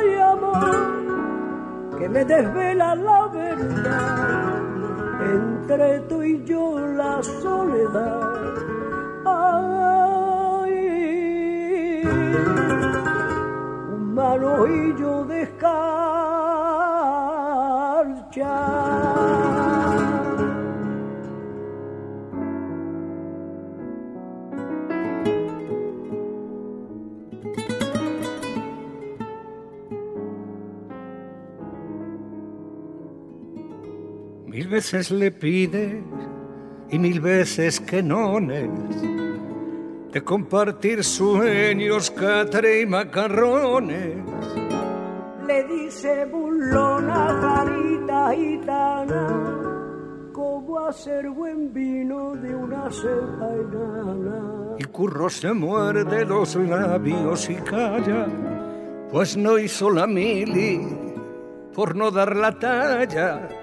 Ay, 0.00 0.08
amor, 0.32 0.76
que 1.98 2.06
me 2.08 2.22
desvela 2.24 2.94
la 2.94 3.26
verdad. 3.26 4.62
Entre 5.34 6.00
tú 6.08 6.22
y 6.22 6.42
yo 6.46 6.78
la 7.00 7.22
soledad. 7.42 8.32
Ay, 9.26 10.74
un 13.92 14.14
mal 14.14 14.40
de 15.28 15.42
escarcha. 15.42 16.30
Veces 34.70 35.10
le 35.10 35.32
pides 35.32 36.02
y 36.90 36.98
mil 36.98 37.20
veces 37.20 37.80
que 37.80 38.02
nones 38.02 38.70
de 40.12 40.22
compartir 40.22 41.04
sueños, 41.04 42.10
catre 42.12 42.80
y 42.80 42.86
macarrones. 42.86 44.16
le 45.46 45.64
dice 45.64 46.24
burlona, 46.26 47.38
carita 47.40 48.32
gitana, 48.32 49.26
cómo 50.32 50.78
hacer 50.80 51.28
buen 51.30 51.72
vino 51.72 52.36
de 52.36 52.54
una 52.54 52.88
cepa 52.90 53.48
enana. 53.52 54.76
Y 54.78 54.84
Curro 54.84 55.28
se 55.28 55.52
muerde 55.52 56.24
los 56.24 56.54
labios 56.54 57.50
y 57.50 57.56
calla, 57.56 58.26
pues 59.10 59.36
no 59.36 59.58
hizo 59.58 59.90
la 59.90 60.06
mili 60.06 60.80
por 61.74 61.96
no 61.96 62.10
dar 62.10 62.36
la 62.36 62.56
talla. 62.56 63.59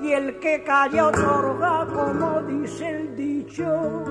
Y 0.00 0.12
el 0.12 0.38
que 0.38 0.62
calla 0.62 1.08
otorga, 1.08 1.86
como 1.92 2.42
dice 2.42 2.88
el 2.88 3.16
dicho, 3.16 4.04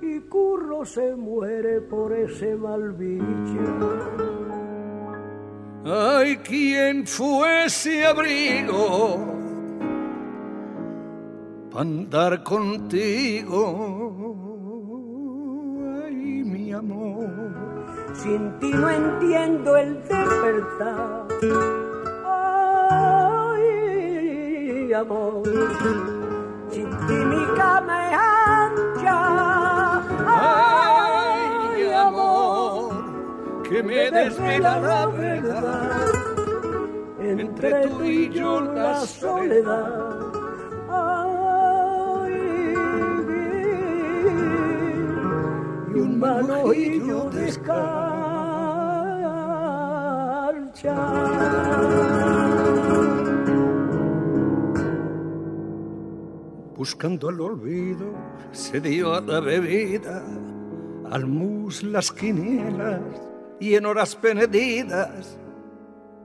y 0.00 0.20
Curro 0.20 0.84
se 0.86 1.14
muere 1.14 1.80
por 1.82 2.12
ese 2.12 2.56
mal 2.56 2.92
bicho. 2.92 4.40
Ay, 5.84 6.36
¿quién 6.38 7.06
fue 7.06 7.66
ese 7.66 8.06
abrigo 8.06 9.18
para 11.70 11.82
andar 11.82 12.42
contigo? 12.42 13.58
Ay, 16.04 16.44
mi 16.44 16.72
amor. 16.72 17.28
Sin 18.14 18.58
ti 18.60 18.70
no 18.70 18.88
entiendo 18.88 19.76
el 19.76 19.94
despertar. 20.02 21.26
Amor, 24.92 25.42
sin 26.70 26.90
ti 27.06 27.14
mi 27.14 27.44
cama 27.56 28.10
es 28.10 28.18
ancha. 28.46 29.20
Ay, 30.26 31.92
amor, 31.92 32.92
que 33.62 33.82
me 33.82 34.10
desvela 34.10 34.78
la 34.80 35.06
verdad. 35.06 36.12
Entre 37.20 37.88
tú 37.88 38.04
y 38.04 38.28
yo 38.30 38.60
la 38.60 39.00
soledad. 39.06 40.20
Ay, 40.90 42.34
y 45.88 45.98
un 45.98 46.18
manojillo 46.20 47.30
descarcha. 47.30 47.82
Buscando 56.82 57.30
el 57.30 57.40
olvido, 57.40 58.12
se 58.50 58.80
dio 58.80 59.14
a 59.14 59.20
la 59.20 59.38
bebida, 59.38 60.20
al 61.12 61.28
mus 61.28 61.84
las 61.84 62.10
quinielas 62.10 63.00
y 63.60 63.76
en 63.76 63.86
horas 63.86 64.16
penedidas 64.16 65.38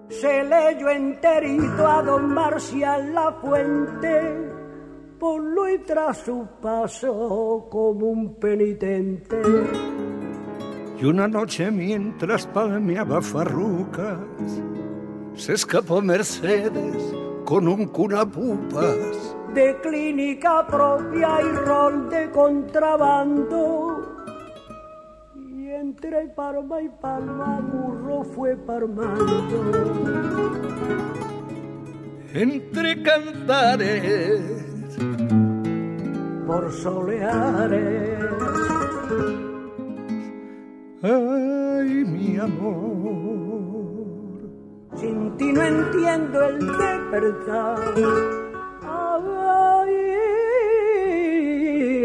Se 0.09 0.43
leyó 0.43 0.89
enterito 0.89 1.87
a 1.87 2.01
don 2.01 2.33
Marcial 2.33 3.13
La 3.13 3.33
Fuente, 3.33 4.49
por 5.19 5.43
lo 5.43 5.69
y 5.69 5.77
tras 5.77 6.25
su 6.25 6.47
paso 6.59 7.67
como 7.69 8.07
un 8.07 8.33
penitente. 8.39 9.39
Y 10.99 11.05
una 11.05 11.27
noche 11.27 11.69
mientras 11.69 12.47
palmeaba 12.47 13.21
farrucas, 13.21 14.17
se 15.35 15.53
escapó 15.53 16.01
Mercedes 16.01 17.13
con 17.45 17.67
un 17.67 17.85
cunapupas. 17.89 19.36
De 19.57 19.75
clínica 19.81 20.67
propia 20.67 21.41
y 21.41 21.51
rol 21.65 22.09
de 22.11 22.29
contrabando. 22.29 24.03
Y 25.35 25.69
entre 25.71 26.27
palma 26.27 26.79
y 26.79 26.89
palma 26.89 27.59
burro 27.61 28.23
fue 28.23 28.55
parmando. 28.55 29.63
Entre 32.35 33.01
cantares, 33.01 34.41
Por 36.45 36.71
soleares, 36.71 38.23
ay 41.01 42.05
mi 42.05 42.37
amor, 42.37 42.79
sin 44.95 45.35
ti 45.37 45.51
no 45.51 45.63
entiendo 45.63 46.43
el 46.43 46.59
despertar. 46.59 48.36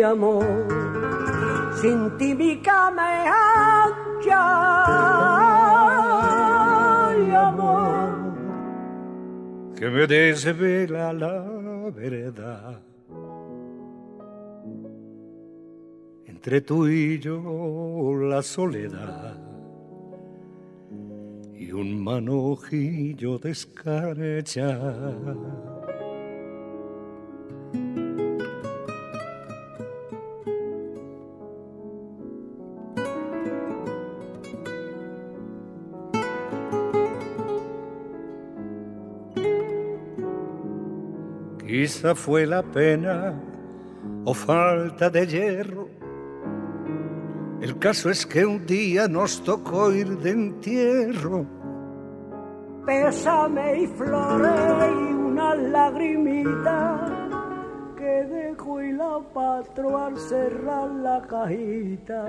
Amor, 0.02 0.66
sin 1.80 2.10
ti 2.18 2.34
mi 2.34 2.60
cama 2.60 3.04
es 3.22 3.30
amor. 4.34 5.32
que 9.82 9.88
me 9.90 10.06
desvela 10.06 11.12
la 11.12 11.44
verdad. 11.90 12.80
Entre 16.26 16.60
tú 16.60 16.86
y 16.86 17.18
yo 17.18 18.12
la 18.14 18.42
soledad 18.42 19.36
y 21.52 21.72
un 21.72 22.02
manojillo 22.02 23.38
de 23.38 23.50
escarcha. 23.50 24.78
Quizá 41.92 42.14
fue 42.14 42.46
la 42.46 42.62
pena 42.62 43.34
o 44.24 44.32
falta 44.32 45.10
de 45.10 45.26
hierro. 45.26 45.90
El 47.60 47.78
caso 47.78 48.08
es 48.08 48.24
que 48.24 48.46
un 48.46 48.64
día 48.64 49.06
nos 49.08 49.44
tocó 49.44 49.92
ir 49.92 50.16
de 50.16 50.30
entierro. 50.30 51.44
Pésame 52.86 53.82
y 53.82 53.86
flores 53.88 54.90
y 54.90 55.12
una 55.12 55.54
lagrimita 55.54 57.28
que 57.98 58.24
dejo 58.24 58.80
y 58.80 58.92
la 58.92 59.18
patro 59.34 59.98
al 59.98 60.16
cerrar 60.16 60.88
la 60.92 61.20
cajita. 61.20 62.24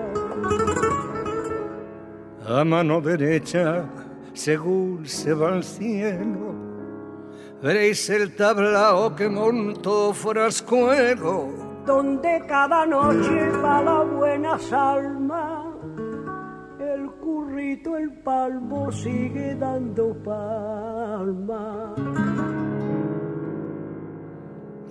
A 2.46 2.66
mano 2.66 3.00
derecha, 3.00 3.86
según 4.34 5.06
se 5.06 5.34
va 5.34 5.54
al 5.54 5.64
cielo, 5.64 6.63
veréis 7.64 8.10
el 8.10 8.36
tablao 8.36 9.16
que 9.16 9.28
montó 9.28 10.14
Frascuelo. 10.14 11.50
Donde 11.86 12.44
cada 12.48 12.86
noche 12.86 13.50
va 13.64 13.82
la 13.82 14.04
buena 14.04 14.60
salma, 14.60 15.74
el 16.80 17.10
currito, 17.24 17.98
el 17.98 18.12
palmo 18.22 18.92
sigue 18.92 19.56
dando 19.56 20.14
palma. 20.24 21.96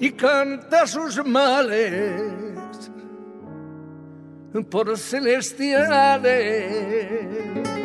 y 0.02 0.10
canta 0.10 0.84
sus 0.84 1.24
males 1.24 2.20
por 4.68 4.98
celestiales. 4.98 7.81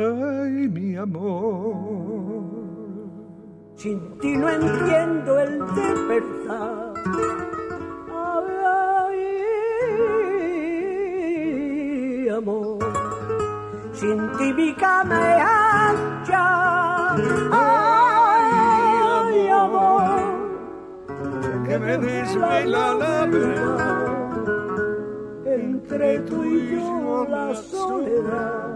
Ay, 0.00 0.66
mi 0.72 0.96
amor, 0.96 1.60
Sin 3.76 4.00
ti 4.18 4.34
no 4.34 4.48
entiendo 4.48 5.38
el 5.38 5.58
despertar. 5.74 6.94
Ay, 11.50 12.28
amor, 12.30 12.78
sin 13.92 14.32
ti 14.38 14.54
mi 14.54 14.74
cama 14.74 15.36
es 15.36 15.42
ancha. 15.42 17.14
Ay, 17.52 19.48
amor, 19.48 20.08
que 21.66 21.78
me 21.78 21.98
desvela 21.98 22.94
la 22.94 23.26
verdad. 23.26 24.30
entre 25.44 26.20
tú 26.20 26.42
y 26.42 26.70
yo 26.70 27.26
la 27.28 27.54
soledad. 27.54 28.69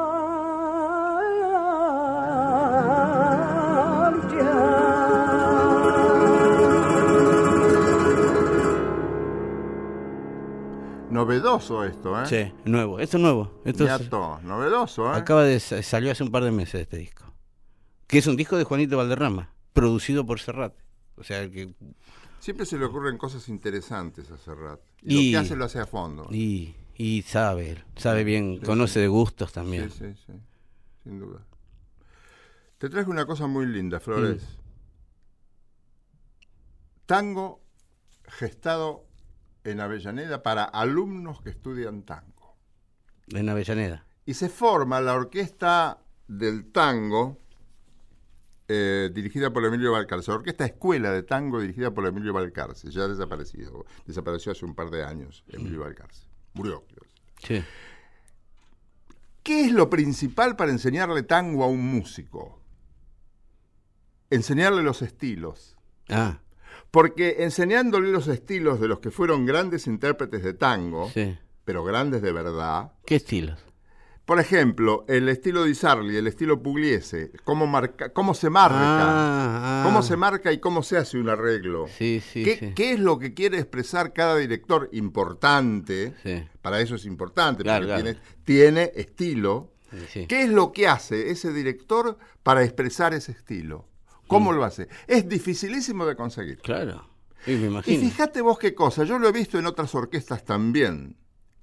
Novedoso 11.10 11.84
esto, 11.84 12.20
¿eh? 12.20 12.26
Sí, 12.26 12.52
nuevo. 12.64 12.98
Esto 12.98 13.18
es 13.18 13.22
nuevo. 13.22 13.50
Esto 13.64 13.84
es- 13.86 14.10
novedoso, 14.42 15.06
¿eh? 15.12 15.16
acaba 15.16 15.44
de 15.44 15.60
sa- 15.60 15.82
salió 15.82 16.10
hace 16.10 16.24
un 16.24 16.30
par 16.30 16.42
de 16.44 16.50
meses 16.50 16.80
este 16.82 16.96
disco. 16.96 17.24
Que 18.06 18.18
es 18.18 18.26
un 18.26 18.36
disco 18.36 18.56
de 18.56 18.64
Juanito 18.64 18.96
Valderrama, 18.96 19.50
producido 19.72 20.26
por 20.26 20.40
Serrat. 20.40 20.74
O 21.16 21.22
sea, 21.22 21.40
el 21.42 21.50
que 21.50 21.74
Siempre 22.40 22.66
se 22.66 22.76
le 22.76 22.84
ocurren 22.84 23.16
cosas 23.16 23.48
interesantes 23.48 24.30
a 24.30 24.36
Serrat. 24.36 24.78
Y- 25.02 25.16
Y, 25.28 25.32
lo 25.32 25.38
que 25.40 25.44
hace 25.46 25.56
lo 25.56 25.64
hace 25.64 25.78
a 25.80 25.86
fondo. 25.86 26.26
y, 26.30 26.74
y 26.96 27.22
sabe, 27.22 27.82
sabe 27.96 28.24
bien, 28.24 28.58
Sí, 28.60 28.66
conoce 28.66 28.94
sí. 28.94 29.00
de 29.00 29.08
gustos 29.08 29.50
Sí, 29.50 29.54
también. 29.54 29.90
sí, 29.90 30.14
sí, 30.26 30.32
sin 31.02 31.18
duda. 31.18 31.44
Te 32.78 32.88
traje 32.90 33.08
una 33.10 33.24
cosa 33.26 33.46
muy 33.46 33.66
linda, 33.66 34.00
Flores. 34.00 34.42
Tango 37.06 37.60
gestado 38.26 39.04
en 39.64 39.80
Avellaneda 39.80 40.42
para 40.42 40.64
alumnos 40.64 41.40
que 41.42 41.50
estudian 41.50 42.02
tango. 42.02 42.56
En 43.28 43.48
Avellaneda. 43.48 44.06
Y 44.26 44.34
se 44.34 44.48
forma 44.48 45.00
la 45.00 45.14
orquesta 45.14 45.98
del 46.28 46.70
tango 46.72 47.38
eh, 48.68 49.10
dirigida 49.12 49.52
por 49.52 49.64
Emilio 49.64 49.92
Balcarce. 49.92 50.30
La 50.30 50.38
orquesta 50.38 50.64
Escuela 50.64 51.10
de 51.12 51.22
Tango 51.22 51.60
dirigida 51.60 51.90
por 51.92 52.06
Emilio 52.06 52.32
Balcarce. 52.32 52.90
Ya 52.90 53.06
desaparecido. 53.06 53.84
Desapareció 54.06 54.52
hace 54.52 54.64
un 54.64 54.74
par 54.74 54.90
de 54.90 55.04
años 55.04 55.44
Emilio 55.48 55.80
Balcarce. 55.80 56.23
Murió. 56.54 56.84
Sí. 57.42 57.62
¿Qué 59.42 59.64
es 59.66 59.72
lo 59.72 59.90
principal 59.90 60.56
para 60.56 60.70
enseñarle 60.72 61.22
tango 61.22 61.64
a 61.64 61.66
un 61.66 61.84
músico? 61.86 62.60
Enseñarle 64.30 64.82
los 64.82 65.02
estilos. 65.02 65.76
Ah, 66.08 66.38
Porque 66.90 67.42
enseñándole 67.44 68.10
los 68.10 68.26
estilos 68.28 68.80
de 68.80 68.88
los 68.88 69.00
que 69.00 69.10
fueron 69.10 69.44
grandes 69.46 69.86
intérpretes 69.86 70.42
de 70.42 70.54
tango, 70.54 71.10
sí. 71.10 71.36
pero 71.64 71.84
grandes 71.84 72.22
de 72.22 72.32
verdad, 72.32 72.92
¿Qué 73.06 73.16
estilos? 73.16 73.58
Por 74.24 74.40
ejemplo, 74.40 75.04
el 75.08 75.28
estilo 75.28 75.64
Di 75.64 75.74
Sarli, 75.74 76.16
el 76.16 76.26
estilo 76.26 76.62
Pugliese, 76.62 77.30
cómo, 77.44 77.66
marca, 77.66 78.10
cómo 78.12 78.32
se 78.34 78.48
marca, 78.50 78.78
Ah, 78.78 79.82
ah. 79.82 79.82
cómo 79.84 80.02
se 80.02 80.16
marca 80.16 80.50
y 80.52 80.58
cómo 80.60 80.82
se 80.82 80.96
hace 80.96 81.18
un 81.18 81.28
arreglo. 81.28 81.86
Sí, 81.88 82.22
sí, 82.32 82.42
¿Qué, 82.44 82.56
sí. 82.56 82.72
qué 82.74 82.92
es 82.92 83.00
lo 83.00 83.18
que 83.18 83.34
quiere 83.34 83.58
expresar 83.58 84.12
cada 84.12 84.36
director 84.36 84.88
importante? 84.92 86.14
Sí. 86.22 86.42
Para 86.62 86.80
eso 86.80 86.94
es 86.94 87.04
importante, 87.04 87.62
Claro, 87.62 87.86
porque 87.86 88.02
claro. 88.02 88.18
Tiene, 88.44 88.82
tiene 88.82 88.92
estilo. 88.94 89.70
Sí. 90.08 90.26
¿Qué 90.26 90.42
es 90.42 90.48
lo 90.50 90.72
que 90.72 90.88
hace 90.88 91.30
ese 91.30 91.52
director 91.52 92.18
para 92.42 92.64
expresar 92.64 93.14
ese 93.14 93.32
estilo? 93.32 93.86
¿Cómo 94.26 94.52
Mm. 94.52 94.56
lo 94.56 94.64
hace? 94.64 94.88
Es 95.06 95.28
dificilísimo 95.28 96.06
de 96.06 96.16
conseguir. 96.16 96.58
Claro. 96.58 97.08
Sí, 97.44 97.52
me 97.56 97.64
Y 97.64 97.66
imagino. 97.66 98.00
fíjate 98.00 98.40
vos 98.40 98.58
qué 98.58 98.74
cosa, 98.74 99.04
yo 99.04 99.18
lo 99.18 99.28
he 99.28 99.32
visto 99.32 99.58
en 99.58 99.66
otras 99.66 99.94
orquestas 99.94 100.44
también, 100.44 101.16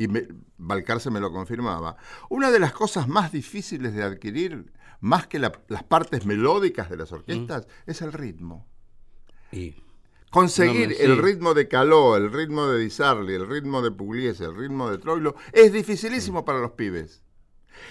y 0.04 0.08
me, 0.08 0.28
Balcarce 0.58 1.10
me 1.12 1.20
lo 1.20 1.32
confirmaba. 1.32 1.98
Una 2.30 2.50
de 2.52 2.60
las 2.60 2.74
cosas 2.74 3.08
más 3.08 3.32
difíciles 3.32 3.94
de 3.94 4.04
adquirir, 4.04 4.72
más 5.00 5.28
que 5.28 5.40
la- 5.40 5.52
las 5.68 5.84
partes 5.84 6.26
melódicas 6.26 6.90
de 6.90 6.98
las 6.98 7.12
orquestas, 7.12 7.68
es 7.86 8.02
el 8.02 8.14
ritmo. 8.14 8.68
Y- 9.52 9.76
Conseguir 10.30 10.90
No, 10.90 10.96
me- 10.98 11.04
el 11.04 11.18
ritmo 11.22 11.54
de 11.54 11.68
Caló, 11.68 12.16
el 12.16 12.32
ritmo 12.32 12.66
de 12.68 12.80
Di 12.80 12.90
Sarli, 12.90 13.34
el 13.34 13.48
ritmo 13.50 13.82
de 13.82 13.92
Pugliese, 13.92 14.46
el 14.46 14.56
ritmo 14.56 14.90
de 14.90 14.98
Troilo, 14.98 15.36
es 15.52 15.74
dificilísimo 15.74 16.46
para 16.46 16.60
los 16.60 16.72
pibes. 16.72 17.22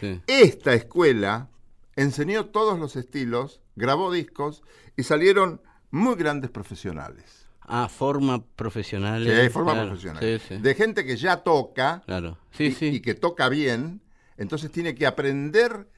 sí. 0.01 0.23
Esta 0.27 0.73
escuela 0.73 1.51
enseñó 1.97 2.47
todos 2.47 2.79
los 2.79 2.97
estilos, 2.97 3.61
grabó 3.77 4.11
discos 4.11 4.63
y 4.97 5.03
salieron 5.03 5.61
muy 5.91 6.15
grandes 6.15 6.51
profesionales. 6.51 7.40
Ah, 7.73 7.89
forma 7.89 8.45
profesional. 8.57 9.23
Sí, 9.25 9.31
de 9.31 9.49
forma 9.51 9.73
claro. 9.73 9.89
profesional. 9.91 10.23
Sí, 10.23 10.39
sí. 10.49 10.57
De 10.61 10.75
gente 10.75 11.05
que 11.05 11.17
ya 11.17 11.39
toca 11.39 12.03
Claro. 12.05 12.37
Sí, 12.51 12.77
y, 12.81 13.01
que 13.01 13.15
toca 13.15 13.49
bien, 13.49 14.03
entonces 14.37 14.71
tiene 14.73 14.95
que 14.95 15.07
aprender 15.07 15.89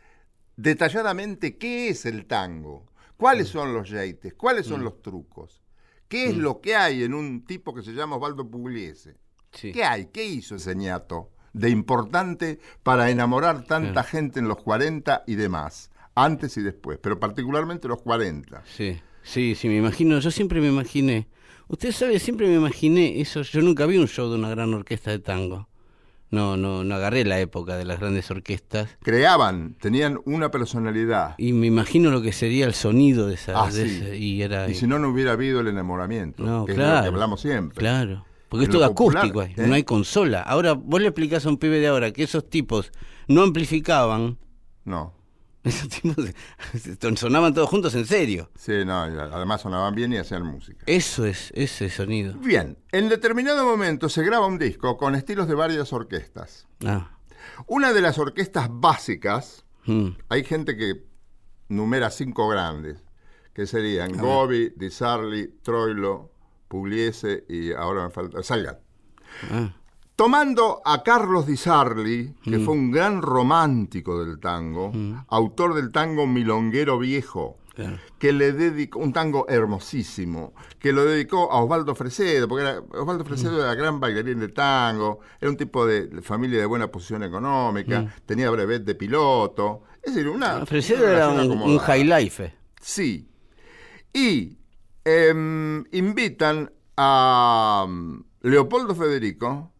detalladamente 0.56 1.56
qué 1.56 1.88
es 1.88 2.04
el 2.06 2.26
tango, 2.26 2.86
cuáles 3.16 3.48
Mm. 3.48 3.52
son 3.52 3.74
los 3.74 3.90
yeites, 3.90 4.34
cuáles 4.34 4.66
son 4.66 4.84
los 4.84 5.00
trucos, 5.02 5.62
qué 6.08 6.26
es 6.26 6.36
lo 6.36 6.60
que 6.60 6.76
hay 6.76 7.02
en 7.04 7.14
un 7.14 7.44
tipo 7.44 7.74
que 7.74 7.82
se 7.82 7.92
llama 7.92 8.16
Osvaldo 8.16 8.48
Pugliese. 8.48 9.16
sí. 9.52 9.72
¿Qué 9.72 9.84
hay? 9.84 10.06
¿Qué 10.06 10.24
hizo 10.24 10.56
ese 10.56 10.74
ñato 10.74 11.30
de 11.52 11.68
importante 11.70 12.58
para 12.82 13.10
enamorar 13.10 13.64
tanta 13.64 14.02
gente 14.02 14.40
en 14.40 14.48
los 14.48 14.58
40 14.62 15.24
y 15.26 15.34
demás? 15.34 15.90
Antes 16.14 16.56
y 16.58 16.62
después, 16.62 16.98
pero 17.02 17.18
particularmente 17.18 17.88
los 17.88 18.02
40. 18.02 18.62
Sí, 18.66 19.00
sí, 19.22 19.54
sí, 19.54 19.68
me 19.68 19.76
imagino, 19.76 20.18
yo 20.20 20.30
siempre 20.30 20.60
me 20.60 20.68
imaginé, 20.68 21.28
usted 21.72 21.90
sabe, 21.92 22.18
siempre 22.20 22.46
me 22.46 22.54
imaginé 22.54 23.20
eso, 23.20 23.42
yo 23.42 23.60
nunca 23.62 23.86
vi 23.86 23.96
un 23.98 24.06
show 24.06 24.28
de 24.30 24.36
una 24.36 24.50
gran 24.50 24.72
orquesta 24.74 25.10
de 25.10 25.18
tango, 25.18 25.68
no, 26.30 26.56
no, 26.56 26.82
no 26.84 26.94
agarré 26.94 27.24
la 27.24 27.40
época 27.40 27.76
de 27.76 27.84
las 27.84 27.98
grandes 28.00 28.30
orquestas, 28.30 28.88
Creaban, 29.02 29.74
tenían 29.80 30.18
una 30.24 30.50
personalidad. 30.50 31.34
y 31.38 31.52
me 31.52 31.66
imagino 31.66 32.10
lo 32.10 32.22
que 32.22 32.32
sería 32.32 32.64
el 32.66 32.74
sonido 32.74 33.26
de 33.26 33.34
esa, 33.34 33.60
Ah, 33.64 33.70
de 33.70 33.88
sí. 33.88 34.16
y 34.16 34.42
era... 34.42 34.68
Y 34.70 34.74
si 34.74 34.86
no, 34.86 34.98
no 34.98 35.08
hubiera 35.08 35.32
habido 35.32 35.60
el 35.60 35.68
enamoramiento, 35.68 36.42
no, 36.44 36.64
que 36.64 36.72
es 36.72 36.78
de 36.78 36.82
lo 36.84 36.88
claro, 36.88 37.02
que 37.02 37.08
hablamos 37.08 37.40
siempre. 37.40 37.78
Claro, 37.78 38.24
porque 38.48 38.64
es 38.64 38.70
todo 38.70 38.86
popular, 38.88 39.24
acústico, 39.24 39.40
ahí, 39.40 39.52
¿eh? 39.56 39.66
no 39.66 39.74
hay 39.74 39.82
consola. 39.82 40.42
Ahora, 40.42 40.72
vos 40.74 41.00
le 41.00 41.08
explicás 41.08 41.44
a 41.46 41.48
un 41.48 41.56
pibe 41.58 41.78
de 41.80 41.88
ahora 41.88 42.12
que 42.12 42.22
esos 42.22 42.48
tipos 42.48 42.92
no 43.28 43.42
amplificaban, 43.42 44.38
No. 44.84 45.14
esos 45.64 45.88
tipos 45.88 46.16
sonaban 47.20 47.54
todos 47.54 47.68
juntos 47.68 47.94
en 47.94 48.04
serio. 48.06 48.50
Sí, 48.58 48.84
no, 48.84 48.94
además 49.02 49.60
sonaban 49.60 49.94
bien 49.94 50.12
y 50.12 50.16
hacían 50.18 50.44
música. 50.44 50.82
Eso 50.86 51.24
es, 51.24 51.52
ese 51.54 51.88
sonido. 51.88 52.34
Bien, 52.34 52.76
en 52.90 53.08
determinado 53.08 53.64
momento 53.64 54.08
se 54.08 54.24
graba 54.24 54.46
un 54.46 54.58
disco 54.58 54.96
con 54.96 55.14
estilos 55.14 55.46
de 55.46 55.54
varias 55.54 55.92
orquestas. 55.92 56.66
Ah, 56.84 57.16
Una 57.66 57.92
de 57.92 58.00
las 58.00 58.18
orquestas 58.18 58.68
básicas, 58.70 59.64
mm, 59.86 60.08
hay 60.28 60.44
gente 60.44 60.76
que 60.76 61.04
numera 61.68 62.10
cinco 62.10 62.48
grandes, 62.48 63.04
que 63.54 63.66
serían 63.66 64.16
Gobi, 64.16 64.72
Di 64.76 64.90
Sarli, 64.90 65.58
Troilo, 65.62 66.32
Pugliese 66.68 67.44
y 67.48 67.72
ahora 67.72 68.04
me 68.04 68.10
falta 68.10 68.42
Salgat. 68.42 68.80
ah, 69.50 69.74
Tomando 70.22 70.80
a 70.84 71.02
Carlos 71.02 71.48
Di 71.48 71.56
Sarli, 71.56 72.32
que 72.44 72.60
fue 72.60 72.74
un 72.74 72.92
gran 72.92 73.20
romántico 73.22 74.24
del 74.24 74.38
tango, 74.38 74.92
autor 75.26 75.74
del 75.74 75.90
tango 75.90 76.28
Milonguero 76.28 76.96
Viejo, 76.96 77.58
claro. 77.74 77.98
que 78.20 78.32
le 78.32 78.52
dedicó 78.52 79.00
un 79.00 79.12
tango 79.12 79.46
hermosísimo, 79.48 80.54
que 80.78 80.92
lo 80.92 81.04
dedicó 81.04 81.50
a 81.50 81.60
Osvaldo 81.60 81.96
Fresedo, 81.96 82.46
porque 82.46 82.62
era- 82.62 82.80
Osvaldo 82.92 83.24
Fresedo 83.24 83.60
era 83.64 83.74
gran 83.74 83.98
bailarín 83.98 84.38
de 84.38 84.50
tango, 84.50 85.18
era 85.40 85.50
un 85.50 85.56
tipo 85.56 85.84
de, 85.86 86.22
familia 86.22 86.60
de 86.60 86.66
buena 86.66 86.86
posición 86.86 87.24
económica, 87.24 88.14
tenía 88.24 88.48
brevet 88.48 88.84
de 88.84 88.94
piloto, 88.94 89.82
es 90.04 90.14
decir, 90.14 90.30
una... 90.30 90.58
Ah, 90.58 90.66
Fresedo 90.66 91.04
era 91.04 91.30
un, 91.30 91.50
un 91.50 91.78
high 91.78 92.04
life. 92.04 92.54
Sí. 92.80 93.28
Y 94.12 94.56
em, 95.04 95.82
invitan 95.90 96.70
a 96.96 97.88
Leopoldo 98.42 98.94
Federico 98.94 99.72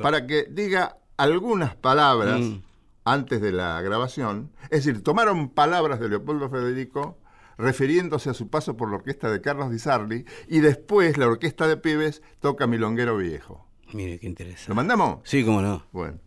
para 0.00 0.26
que 0.26 0.46
diga 0.50 0.98
algunas 1.16 1.74
palabras 1.76 2.40
Mm. 2.40 2.62
antes 3.04 3.40
de 3.40 3.52
la 3.52 3.80
grabación. 3.82 4.50
Es 4.70 4.84
decir, 4.84 5.02
tomaron 5.02 5.48
palabras 5.50 6.00
de 6.00 6.08
Leopoldo 6.08 6.48
Federico 6.50 7.18
refiriéndose 7.58 8.30
a 8.30 8.34
su 8.34 8.48
paso 8.48 8.76
por 8.76 8.90
la 8.90 8.96
orquesta 8.96 9.30
de 9.30 9.40
Carlos 9.40 9.70
Di 9.70 9.78
Sarli 9.78 10.24
y 10.48 10.58
después 10.60 11.16
la 11.18 11.26
orquesta 11.28 11.68
de 11.68 11.76
pibes 11.76 12.22
toca 12.40 12.66
Milonguero 12.66 13.16
Viejo. 13.16 13.66
Mire 13.92 14.18
qué 14.18 14.26
interesante. 14.26 14.70
¿Lo 14.70 14.74
mandamos? 14.74 15.18
Sí, 15.24 15.44
cómo 15.44 15.62
no. 15.62 15.84
Bueno. 15.92 16.18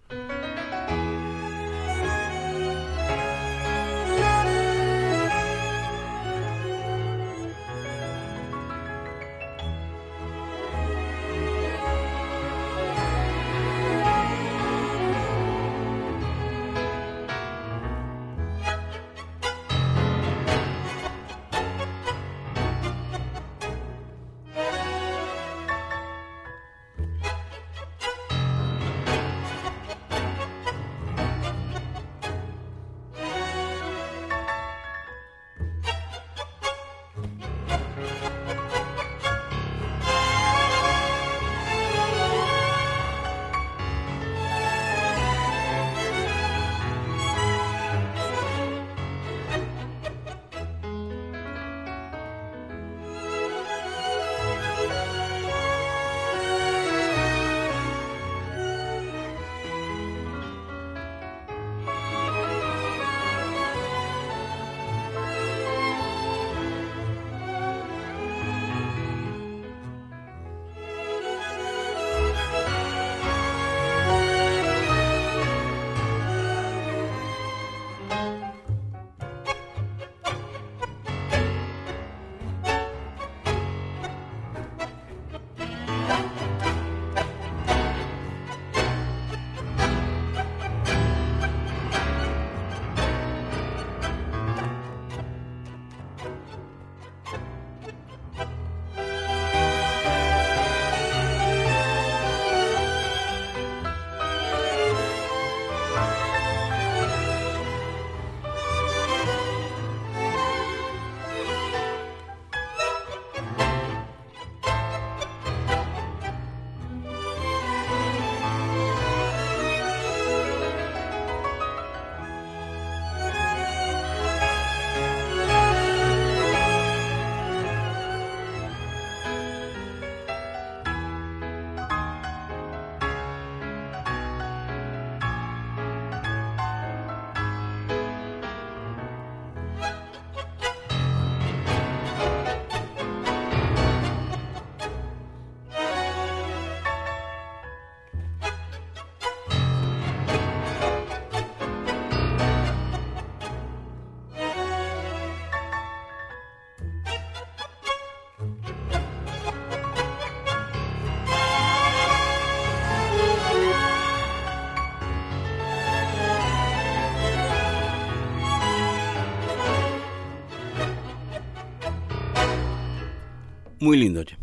Muy 173.79 173.97
lindo, 173.97 174.23
che. 174.23 174.37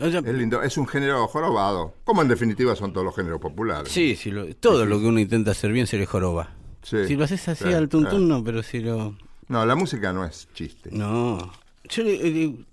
O 0.00 0.10
sea, 0.10 0.20
Es 0.20 0.34
lindo, 0.34 0.62
es 0.62 0.76
un 0.78 0.86
género 0.86 1.26
jorobado, 1.26 1.94
como 2.04 2.22
en 2.22 2.28
definitiva 2.28 2.74
son 2.76 2.92
todos 2.92 3.04
los 3.04 3.14
géneros 3.14 3.40
populares. 3.40 3.92
sí, 3.92 4.14
sí, 4.16 4.30
lo- 4.30 4.54
todo 4.56 4.86
lo 4.86 4.98
que 5.00 5.06
uno 5.06 5.18
intenta 5.20 5.50
hacer 5.50 5.72
bien 5.72 5.86
se 5.86 5.98
le 5.98 6.06
joroba. 6.06 6.54
Sí, 6.82 7.06
si 7.06 7.16
lo 7.16 7.24
haces 7.24 7.46
así 7.48 7.64
claro, 7.64 7.78
al 7.78 7.88
tuntún, 7.88 8.10
claro. 8.10 8.38
no, 8.38 8.44
pero 8.44 8.62
si 8.62 8.80
lo... 8.80 9.16
No, 9.48 9.66
la 9.66 9.74
música 9.74 10.12
no 10.12 10.24
es 10.24 10.48
chiste. 10.54 10.90
No. 10.92 11.52
Yo 11.88 12.04
le- 12.04 12.18
le- 12.30 12.64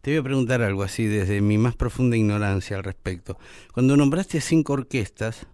te 0.00 0.10
voy 0.10 0.18
a 0.18 0.22
preguntar 0.22 0.62
algo 0.62 0.82
así 0.82 1.06
desde 1.06 1.40
mi 1.40 1.56
más 1.58 1.76
profunda 1.76 2.16
ignorancia 2.16 2.76
al 2.76 2.82
respecto. 2.84 3.38
Cuando 3.72 3.96
nombraste 3.96 4.40
cinco 4.40 4.72
orquestas, 4.72 5.46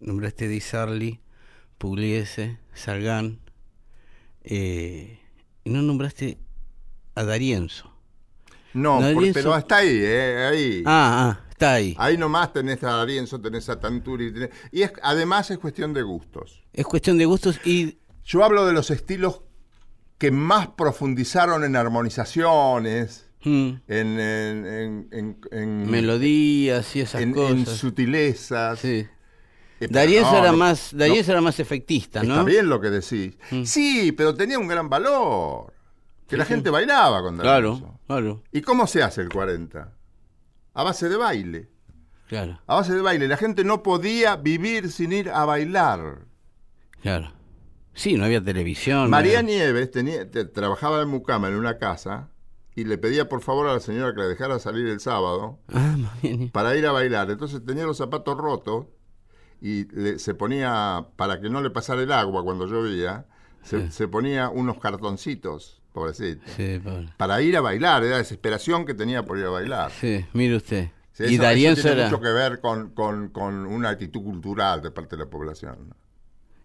nombraste 0.00 0.48
Di 0.48 0.60
Sarli, 0.60 1.20
Pugliese, 1.78 2.58
Salgán, 2.74 3.38
eh, 4.44 5.18
y 5.64 5.70
no 5.70 5.82
nombraste 5.82 6.38
a 7.14 7.24
Darienzo. 7.24 7.92
No, 8.76 9.00
por- 9.14 9.32
pero 9.32 9.54
hasta 9.54 9.76
ahí, 9.78 9.88
eh, 10.02 10.48
ahí. 10.50 10.82
Ah, 10.84 11.36
ah, 11.40 11.46
está 11.50 11.72
ahí. 11.74 11.94
Ahí 11.98 12.16
nomás 12.18 12.52
tenés 12.52 12.82
a 12.84 12.90
Darienzo, 12.92 13.40
tenés 13.40 13.68
a 13.68 13.80
Tanturi. 13.80 14.32
tenés- 14.32 14.50
Y 14.70 14.82
es, 14.82 14.92
además 15.02 15.50
es 15.50 15.58
cuestión 15.58 15.92
de 15.94 16.02
gustos. 16.02 16.62
Es 16.72 16.84
cuestión 16.84 17.16
de 17.18 17.24
gustos 17.24 17.58
y... 17.64 17.98
Yo 18.24 18.42
hablo 18.44 18.66
de 18.66 18.72
los 18.72 18.90
estilos 18.90 19.40
que 20.18 20.30
más 20.30 20.66
profundizaron 20.68 21.62
en 21.64 21.76
armonizaciones, 21.76 23.26
mm, 23.44 23.68
en, 23.88 24.20
en, 24.20 25.38
en- 25.50 25.90
melodías 25.90 26.94
y 26.96 27.00
esas 27.00 27.22
en- 27.22 27.28
en 27.38 27.62
cosas. 27.64 27.78
sutilezas. 27.78 28.78
Sí. 28.80 29.06
Eh, 29.78 29.88
no, 29.90 30.38
era 30.38 30.52
más, 30.52 30.92
no- 30.92 30.98
Darienzo 31.00 31.32
era 31.32 31.40
más 31.40 31.60
efectista, 31.60 32.22
¿no? 32.22 32.32
Está 32.34 32.44
bien 32.44 32.68
lo 32.68 32.80
que 32.80 32.90
decís. 32.90 33.36
Sí, 33.64 34.12
pero 34.12 34.34
tenía 34.34 34.58
un 34.58 34.66
gran 34.68 34.88
valor. 34.88 35.72
Que 36.26 36.36
la 36.36 36.44
gente 36.44 36.70
bailaba 36.70 37.22
con 37.22 37.36
Darienzo. 37.36 37.78
Claro, 37.78 37.95
claro, 38.06 38.42
¿Y 38.52 38.62
cómo 38.62 38.86
se 38.86 39.02
hace 39.02 39.20
el 39.22 39.28
40? 39.28 39.92
A 40.74 40.82
base 40.82 41.08
de 41.08 41.16
baile. 41.16 41.68
claro, 42.28 42.60
A 42.66 42.76
base 42.76 42.94
de 42.94 43.00
baile. 43.00 43.28
La 43.28 43.36
gente 43.36 43.64
no 43.64 43.82
podía 43.82 44.36
vivir 44.36 44.90
sin 44.90 45.12
ir 45.12 45.30
a 45.30 45.44
bailar. 45.44 46.26
claro. 47.00 47.32
Sí, 47.94 48.14
no 48.14 48.26
había 48.26 48.44
televisión. 48.44 49.04
no 49.04 49.08
María 49.08 49.38
había- 49.38 49.50
Nieves 49.56 49.90
tenía, 49.90 50.30
te- 50.30 50.44
trabajaba 50.44 51.00
en 51.00 51.08
Mucama 51.08 51.48
en 51.48 51.54
una 51.56 51.78
casa 51.78 52.28
y 52.74 52.84
le 52.84 52.98
pedía 52.98 53.26
por 53.26 53.40
favor 53.40 53.66
a 53.68 53.72
la 53.72 53.80
señora 53.80 54.12
que 54.12 54.20
la 54.20 54.26
dejara 54.28 54.58
salir 54.58 54.86
el 54.86 55.00
sábado 55.00 55.60
Ah, 55.72 55.96
para 56.52 56.76
ir 56.76 56.86
a 56.86 56.92
bailar. 56.92 57.30
Entonces 57.30 57.64
tenía 57.64 57.84
los 57.86 57.96
zapatos 57.96 58.36
rotos 58.36 58.84
y 59.62 59.86
le- 59.98 60.18
se 60.18 60.34
ponía, 60.34 61.06
para 61.16 61.40
que 61.40 61.48
no 61.48 61.62
le 61.62 61.70
pasara 61.70 62.02
el 62.02 62.12
agua 62.12 62.42
cuando 62.44 62.66
llovía, 62.66 63.24
se, 63.62 63.90
se 63.90 64.08
ponía 64.08 64.50
unos 64.50 64.78
cartoncitos, 64.78 65.80
pobrecito, 65.96 66.42
Sí, 66.56 66.78
pobre. 66.84 67.08
para 67.16 67.40
ir 67.42 67.56
a 67.56 67.60
bailar. 67.62 68.04
Era 68.04 68.18
desesperación 68.18 68.84
que 68.84 68.94
tenía 68.94 69.22
por 69.24 69.38
ir 69.38 69.46
a 69.46 69.50
bailar. 69.50 69.90
Sí, 69.90 70.24
mire 70.34 70.56
usted. 70.56 70.90
Sí, 71.12 71.24
y 71.28 71.34
eso- 71.34 71.42
Darienzo 71.42 71.80
eso 71.80 71.88
tiene 71.88 72.00
era, 72.02 72.10
mucho 72.10 72.22
que 72.22 72.28
ver 72.28 72.60
con, 72.60 72.90
con- 72.90 73.28
con 73.30 73.66
una 73.66 73.88
actitud 73.88 74.22
cultural 74.22 74.82
de 74.82 74.90
parte 74.90 75.16
de 75.16 75.24
la 75.24 75.30
población. 75.30 75.88
¿no? 75.88 75.96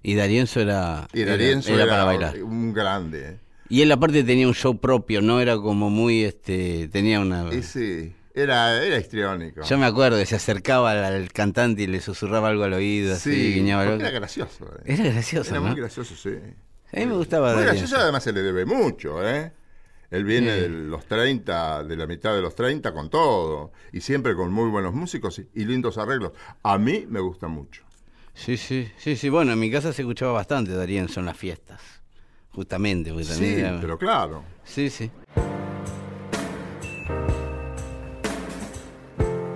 y 0.03 0.15
Darienzo 0.15 0.59
era, 0.59 1.07
Y 1.13 1.23
Darienzo 1.23 1.73
era 1.73 1.83
era, 1.83 1.91
para 1.93 2.03
bailar. 2.05 2.43
un 2.43 2.73
grande. 2.73 3.29
¿eh? 3.29 3.39
Y 3.69 3.81
él 3.83 3.91
aparte 3.91 4.23
tenía 4.25 4.47
un 4.47 4.53
show 4.55 4.77
propio, 4.79 5.21
no 5.21 5.39
era 5.39 5.55
como 5.57 5.89
muy, 5.89 6.23
este, 6.25 6.89
tenía 6.89 7.19
una... 7.21 7.53
Y 7.53 7.61
sí, 7.63 8.13
era, 8.33 8.83
era 8.83 8.97
histriónico. 8.97 9.61
Yo 9.63 9.77
me 9.77 9.85
acuerdo, 9.85 10.25
se 10.25 10.35
acercaba 10.35 10.91
al, 10.91 11.03
al 11.05 11.31
cantante 11.31 11.83
y 11.83 11.87
le 11.87 12.01
susurraba 12.01 12.49
algo 12.49 12.63
al 12.65 12.73
oído, 12.73 13.13
así, 13.13 13.31
Sí, 13.31 13.53
guiñaba 13.53 13.83
porque 13.83 13.93
algo. 13.93 14.07
era 14.07 14.11
gracioso. 14.19 14.65
¿eh? 14.79 14.93
Era 14.93 15.03
gracioso, 15.05 15.51
Era 15.51 15.59
¿no? 15.61 15.67
muy 15.67 15.75
gracioso, 15.79 16.15
sí. 16.15 16.31
A 16.93 16.99
mí 16.99 17.06
me 17.06 17.13
gustaba 17.15 17.54
Muy 17.54 17.63
Darienzo. 17.63 17.80
gracioso, 17.82 18.04
además 18.04 18.23
se 18.23 18.34
le 18.34 18.41
debe 18.41 18.65
mucho, 18.65 19.25
¿eh? 19.27 19.51
Él 20.10 20.25
viene 20.25 20.54
Sí. 20.56 20.62
de 20.63 20.69
los 20.69 21.06
30, 21.06 21.84
de 21.86 21.95
la 21.95 22.06
mitad 22.06 22.34
de 22.36 22.41
los 22.41 22.54
30 22.54 22.93
con 22.93 23.10
todo, 23.10 23.71
y 23.93 24.01
siempre 24.01 24.36
con 24.36 24.51
muy 24.51 24.69
buenos 24.69 24.93
músicos 24.93 25.39
y, 25.39 25.47
y 25.54 25.63
lindos 25.65 25.97
arreglos. 25.97 26.34
A 26.63 26.77
mí 26.77 27.06
me 27.08 27.21
gusta 27.21 27.47
mucho. 27.47 27.84
Sí, 28.34 28.58
sí, 28.58 28.91
sí, 28.97 29.15
sí. 29.15 29.30
Bueno, 29.30 29.54
en 29.54 29.60
mi 29.60 29.71
casa 29.71 29.93
se 29.93 30.01
escuchaba 30.01 30.34
bastante 30.34 30.71
Darienzo 30.71 31.21
en 31.21 31.27
las 31.27 31.38
fiestas. 31.38 31.82
Justamente, 32.54 33.12
porque 33.13 33.25
también 33.27 33.54
Sí, 33.56 33.60
era- 33.62 33.80
pero 33.80 33.97
claro. 33.97 34.43
Sí, 34.65 34.89
sí. 34.89 35.10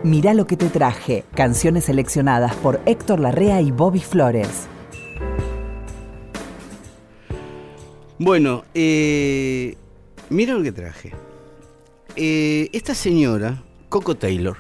Mirá 0.03 0.33
lo 0.33 0.45
que 0.47 0.55
te 0.55 0.69
traje. 0.69 1.25
Canciones 1.35 1.85
seleccionadas 1.85 2.55
por 2.55 2.79
Héctor 2.85 3.19
Larrea 3.19 3.59
y 3.61 3.71
Bobby 3.71 3.99
Flores. 4.01 4.67
Bueno, 8.17 8.63
eh, 8.73 9.75
mira 10.29 10.53
lo 10.53 10.63
que 10.63 10.71
traje. 10.71 11.11
Eh, 12.15 12.69
esta 12.71 12.95
señora, 12.95 13.61
Coco 13.89 14.15
Taylor, 14.15 14.57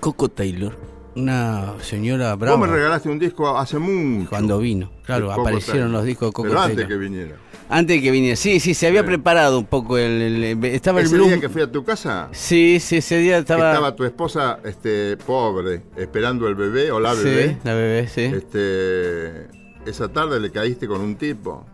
Coco 0.00 0.28
Taylor, 0.28 0.76
una 1.14 1.74
señora 1.82 2.34
brava. 2.34 2.56
Vos 2.56 2.68
me 2.68 2.74
regalaste 2.74 3.08
un 3.08 3.18
disco 3.18 3.56
hace 3.56 3.78
mucho. 3.78 4.28
Cuando 4.30 4.58
vino, 4.58 4.90
claro, 5.04 5.28
Coco 5.28 5.40
aparecieron 5.42 5.82
Taylor. 5.82 5.90
los 5.92 6.04
discos 6.04 6.28
de 6.28 6.32
Coco 6.32 6.48
Pero 6.48 6.60
antes 6.60 6.76
Taylor. 6.76 6.88
que 6.88 6.96
viniera. 7.08 7.36
Antes 7.72 7.98
de 7.98 8.02
que 8.02 8.10
viniera, 8.10 8.34
sí, 8.34 8.58
sí, 8.58 8.74
se 8.74 8.88
había 8.88 9.02
Sí. 9.02 9.06
preparado 9.06 9.60
un 9.60 9.66
poco 9.66 9.96
el, 9.96 10.10
el- 10.20 10.42
el- 10.44 10.64
estaba 10.64 10.98
el 10.98 11.06
Ese 11.06 11.14
blues. 11.14 11.28
día 11.28 11.40
que 11.40 11.48
fui 11.48 11.62
a 11.62 11.70
tu 11.70 11.84
casa, 11.84 12.28
Sí, 12.32 12.78
sí, 12.80 12.96
ese 12.96 13.18
día 13.18 13.34
que 13.34 13.40
estaba. 13.42 13.70
estaba 13.70 13.94
tu 13.94 14.02
esposa 14.04 14.58
este, 14.64 15.16
pobre, 15.18 15.82
esperando 15.96 16.48
el 16.48 16.56
bebé 16.56 16.90
o 16.90 16.98
la 16.98 17.14
sí, 17.14 17.22
bebé. 17.22 17.58
la 17.62 17.74
bebé, 17.74 18.08
sí. 18.08 18.22
Este, 18.22 19.46
esa 19.88 20.08
tarde 20.08 20.40
le 20.40 20.50
caíste 20.50 20.88
con 20.88 21.00
un 21.00 21.14
tipo. 21.14 21.64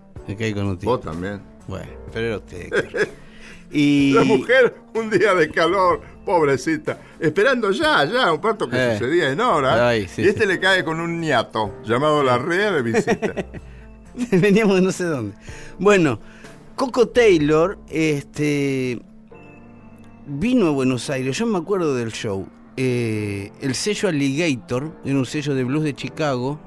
Con 0.55 0.67
un. 0.67 0.79
Vos 0.79 1.01
también. 1.01 1.41
Bueno, 1.69 1.91
pero 2.12 2.27
era 2.27 2.37
usted. 2.39 3.09
Y 3.69 4.12
La 4.12 4.23
mujer, 4.23 4.77
un 4.95 5.11
día 5.11 5.35
de 5.35 5.51
calor, 5.51 6.01
pobrecita, 6.25 7.01
esperando 7.19 7.73
ya, 7.73 8.05
ya, 8.05 8.33
un 8.33 8.41
parto 8.41 8.69
que 8.69 8.77
Eh. 8.77 8.93
sucedía 8.97 9.33
en 9.33 9.41
hora. 9.41 9.89
Ay, 9.89 10.07
sí, 10.07 10.23
y 10.23 10.29
este 10.29 10.43
sí. 10.43 10.47
le 10.47 10.61
cae 10.61 10.85
con 10.85 11.01
un 11.01 11.21
niato 11.21 11.75
llamado 11.85 12.23
la 12.23 12.39
rea 12.39 12.71
de 12.71 12.83
visita. 12.83 13.35
Veníamos 14.31 14.77
de 14.77 14.83
no 14.83 14.93
sé 14.93 15.03
dónde. 15.05 15.37
Bueno, 15.81 16.21
Coco 16.77 17.09
Taylor 17.09 17.77
este, 17.89 19.01
vino 20.27 20.69
a 20.69 20.71
Buenos 20.71 21.11
Aires. 21.11 21.37
Yo 21.37 21.47
me 21.47 21.59
acuerdo 21.59 21.95
del 21.97 22.12
show. 22.12 22.47
Eh, 22.77 23.51
el 23.61 23.75
sello 23.75 24.09
Alligator, 24.09 24.93
era 25.05 25.17
un 25.17 25.27
sello 25.27 25.57
de 25.57 25.65
blues 25.65 25.83
de 25.83 25.93
Chicago, 25.95 26.61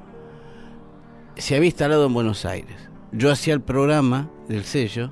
se 1.38 1.56
había 1.56 1.68
instalado 1.68 2.06
en 2.08 2.14
Buenos 2.14 2.44
Aires. 2.44 2.89
Yo 3.12 3.32
hacía 3.32 3.54
el 3.54 3.62
programa 3.62 4.30
del 4.48 4.64
sello 4.64 5.12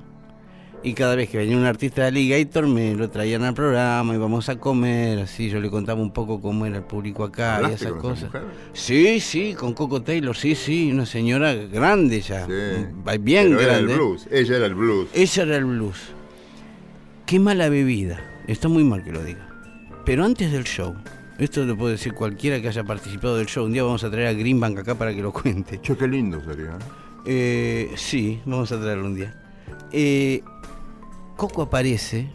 y 0.84 0.94
cada 0.94 1.16
vez 1.16 1.28
que 1.28 1.38
venía 1.38 1.56
un 1.56 1.64
artista 1.64 2.02
de 2.02 2.08
Alligator 2.08 2.68
me 2.68 2.94
lo 2.94 3.10
traían 3.10 3.42
al 3.42 3.54
programa, 3.54 4.14
íbamos 4.14 4.48
a 4.48 4.56
comer, 4.60 5.18
así 5.18 5.50
yo 5.50 5.60
le 5.60 5.68
contaba 5.70 6.00
un 6.00 6.12
poco 6.12 6.40
cómo 6.40 6.64
era 6.66 6.76
el 6.76 6.84
público 6.84 7.24
acá 7.24 7.54
y 7.60 7.64
¿Hablaste 7.64 7.86
esas 7.86 7.92
con 8.00 8.12
esa 8.14 8.26
cosas. 8.28 8.42
mujer? 8.42 8.56
Sí, 8.74 9.18
sí, 9.20 9.54
con 9.54 9.72
Coco 9.74 10.02
Taylor, 10.02 10.36
sí, 10.36 10.54
sí, 10.54 10.92
una 10.92 11.04
señora 11.06 11.52
grande 11.54 12.20
ya, 12.20 12.46
Sí. 12.46 12.52
bien 13.20 13.48
Pero 13.48 13.60
era 13.60 13.78
el 13.78 13.86
grande. 13.86 13.94
blues, 13.96 14.28
ella 14.30 14.56
era 14.56 14.66
el 14.66 14.74
blues. 14.76 15.08
Ella 15.14 15.42
era 15.42 15.56
el 15.56 15.64
blues. 15.64 15.96
Qué 17.26 17.40
mala 17.40 17.68
bebida, 17.68 18.20
está 18.46 18.68
muy 18.68 18.84
mal 18.84 19.02
que 19.02 19.10
lo 19.12 19.24
diga. 19.24 19.48
Pero 20.04 20.24
antes 20.24 20.52
del 20.52 20.62
show, 20.64 20.94
esto 21.38 21.64
lo 21.64 21.76
puede 21.76 21.92
decir 21.94 22.14
cualquiera 22.14 22.62
que 22.62 22.68
haya 22.68 22.84
participado 22.84 23.36
del 23.36 23.46
show, 23.46 23.64
un 23.66 23.72
día 23.72 23.82
vamos 23.82 24.04
a 24.04 24.10
traer 24.10 24.28
a 24.28 24.32
Greenbank 24.32 24.78
acá 24.78 24.94
para 24.94 25.12
que 25.12 25.20
lo 25.20 25.32
cuente. 25.32 25.80
Che, 25.82 25.96
qué 25.96 26.06
lindo 26.06 26.40
sería. 26.44 26.78
¿Eh? 27.28 27.92
Sí, 27.96 28.40
vamos 28.46 28.72
a 28.72 28.80
traerlo 28.80 29.06
un 29.06 29.14
día. 29.14 29.34
Eh, 29.92 30.42
Coco 31.36 31.62
aparece 31.62 32.30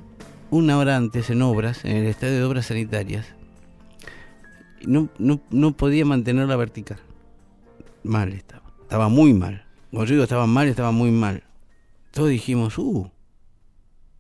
una 0.49 0.77
hora 0.77 0.95
antes 0.95 1.29
en 1.29 1.41
obras, 1.41 1.84
en 1.84 1.97
el 1.97 2.06
estadio 2.06 2.36
de 2.36 2.43
obras 2.43 2.67
sanitarias. 2.67 3.25
No, 4.86 5.10
no, 5.17 5.41
no 5.49 5.75
podía 5.75 6.06
mantener 6.06 6.47
la 6.47 6.56
vertical. 6.56 6.99
Mal 8.03 8.34
estaba. 8.34 8.63
Estaba 8.82 9.10
muy 9.10 9.34
mal. 9.34 9.65
Cuando 9.91 10.13
yo 10.13 10.21
estaba 10.21 10.45
mal, 10.45 10.67
estaba 10.67 10.91
muy 10.91 11.12
mal. 11.12 11.43
Todos 12.12 12.29
dijimos, 12.29 12.77
uh, 12.77 13.10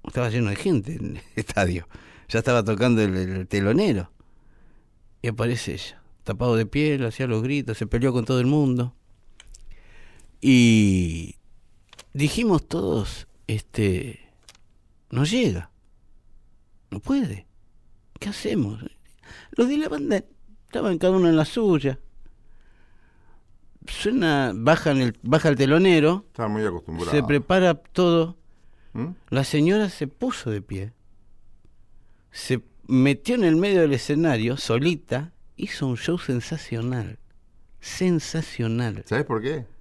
estaba 0.05 0.29
lleno 0.29 0.49
de 0.49 0.55
gente 0.55 0.95
en 0.95 1.17
el 1.17 1.21
estadio. 1.35 1.87
Ya 2.29 2.39
estaba 2.39 2.63
tocando 2.63 3.01
el, 3.01 3.15
el 3.15 3.47
telonero. 3.47 4.09
Y 5.21 5.27
aparece 5.27 5.73
ella, 5.73 6.01
tapado 6.23 6.55
de 6.55 6.65
piel, 6.65 7.05
hacía 7.05 7.27
los 7.27 7.43
gritos, 7.43 7.77
se 7.77 7.85
peleó 7.85 8.11
con 8.11 8.25
todo 8.25 8.39
el 8.39 8.47
mundo. 8.47 8.95
Y 10.45 11.37
dijimos 12.11 12.67
todos, 12.67 13.27
este, 13.47 14.19
no 15.09 15.23
llega, 15.23 15.71
no 16.91 16.99
puede. 16.99 17.47
¿Qué 18.19 18.27
hacemos? 18.27 18.83
Los 19.51 19.69
de 19.69 19.77
la 19.77 19.87
banda 19.87 20.21
estaban 20.65 20.97
cada 20.97 21.15
uno 21.15 21.29
en 21.29 21.37
la 21.37 21.45
suya. 21.45 21.97
Suena, 23.87 24.51
bajan 24.53 24.99
el, 24.99 25.17
baja 25.23 25.47
el 25.47 25.55
telonero, 25.55 26.25
Estaba 26.27 26.49
muy 26.49 26.65
acostumbrado. 26.65 27.11
se 27.11 27.23
prepara 27.23 27.75
todo. 27.75 28.35
¿Mm? 28.91 29.11
La 29.29 29.45
señora 29.45 29.89
se 29.89 30.07
puso 30.07 30.51
de 30.51 30.61
pie, 30.61 30.91
se 32.31 32.61
metió 32.85 33.35
en 33.35 33.45
el 33.45 33.55
medio 33.55 33.79
del 33.79 33.93
escenario, 33.93 34.57
solita, 34.57 35.31
hizo 35.55 35.87
un 35.87 35.95
show 35.95 36.19
sensacional. 36.19 37.17
Sensacional. 37.79 39.03
¿Sabes 39.07 39.23
por 39.23 39.41
qué? 39.41 39.71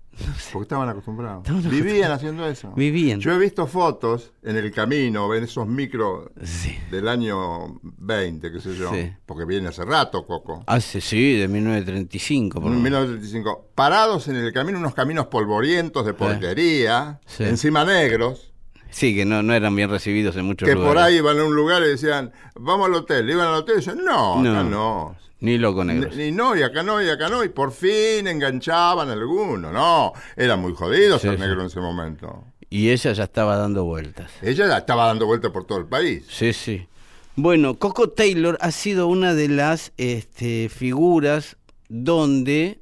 Porque 0.52 0.64
estaban 0.64 0.88
acostumbrados. 0.88 1.42
Vivían 1.70 2.12
haciendo 2.12 2.46
eso. 2.46 2.72
Vivían. 2.76 3.18
Yo 3.20 3.32
he 3.32 3.38
visto 3.38 3.66
fotos 3.66 4.32
en 4.42 4.56
el 4.56 4.70
camino, 4.70 5.26
ven 5.28 5.44
esos 5.44 5.66
micros 5.66 6.28
Sí. 6.42 6.76
del 6.90 7.08
año 7.08 7.80
20, 7.82 8.52
qué 8.52 8.60
sé 8.60 8.76
yo. 8.76 8.92
Sí. 8.92 9.10
Porque 9.24 9.44
viene 9.46 9.68
hace 9.68 9.84
rato, 9.84 10.26
Coco. 10.26 10.62
Hace, 10.66 11.00
sí, 11.00 11.34
de 11.38 11.48
1935. 11.48 12.60
por 12.60 12.70
lo 12.70 12.76
En 12.76 12.82
menos. 12.82 13.00
1935. 13.08 13.70
Parados 13.74 14.28
en 14.28 14.36
el 14.36 14.52
camino, 14.52 14.78
unos 14.78 14.94
caminos 14.94 15.26
polvorientos 15.26 16.04
de 16.04 16.12
porquería, 16.14 17.20
Sí. 17.26 17.44
encima 17.44 17.84
negros, 17.84 18.51
Sí, 18.92 19.14
que 19.16 19.24
no, 19.24 19.42
no 19.42 19.52
eran 19.54 19.74
bien 19.74 19.90
recibidos 19.90 20.36
en 20.36 20.44
muchos 20.44 20.68
que 20.68 20.74
lugares. 20.74 20.94
por 20.94 21.02
ahí 21.02 21.16
iban 21.16 21.38
a 21.38 21.44
un 21.44 21.54
lugar 21.56 21.82
y 21.82 21.88
decían, 21.88 22.32
vamos 22.54 22.86
al 22.88 22.94
hotel. 22.94 23.28
Iban 23.28 23.48
al 23.48 23.54
hotel 23.54 23.74
y 23.74 23.78
decían, 23.78 24.04
no, 24.04 24.34
acá 24.34 24.42
No. 24.42 24.64
no. 24.64 25.16
Ni 25.40 25.58
loco 25.58 25.82
negros. 25.84 26.14
Ni, 26.14 26.26
ni 26.26 26.30
no, 26.32 26.54
y 26.54 26.62
acá 26.62 26.84
no, 26.84 27.02
y 27.02 27.08
acá 27.08 27.28
no. 27.28 27.42
Y 27.42 27.48
por 27.48 27.72
fin 27.72 28.28
enganchaban 28.28 29.10
algunos. 29.10 29.72
No, 29.72 30.12
era 30.36 30.54
muy 30.56 30.72
jodido 30.74 31.18
Sí, 31.18 31.26
negro 31.30 31.62
en 31.62 31.66
ese 31.66 31.80
momento. 31.80 32.44
Y 32.70 32.90
ella 32.90 33.12
ya 33.12 33.24
estaba 33.24 33.56
dando 33.56 33.84
vueltas. 33.84 34.30
Ella 34.40 34.66
la 34.66 34.78
estaba 34.78 35.06
dando 35.06 35.26
vuelta 35.26 35.50
por 35.52 35.64
todo 35.64 35.78
el 35.78 35.86
país. 35.86 36.24
Sí, 36.30 36.52
sí. 36.52 36.86
Bueno, 37.34 37.78
Coco 37.78 38.10
Taylor 38.10 38.56
ha 38.60 38.70
sido 38.70 39.08
una 39.08 39.34
de 39.34 39.48
las 39.48 39.92
este, 39.96 40.68
figuras 40.68 41.56
donde 41.88 42.80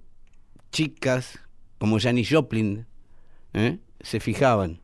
chicas 0.70 1.38
como 1.78 1.98
Janis 1.98 2.28
Joplin 2.30 2.86
¿eh? 3.54 3.78
se 4.00 4.20
fijaban. 4.20 4.79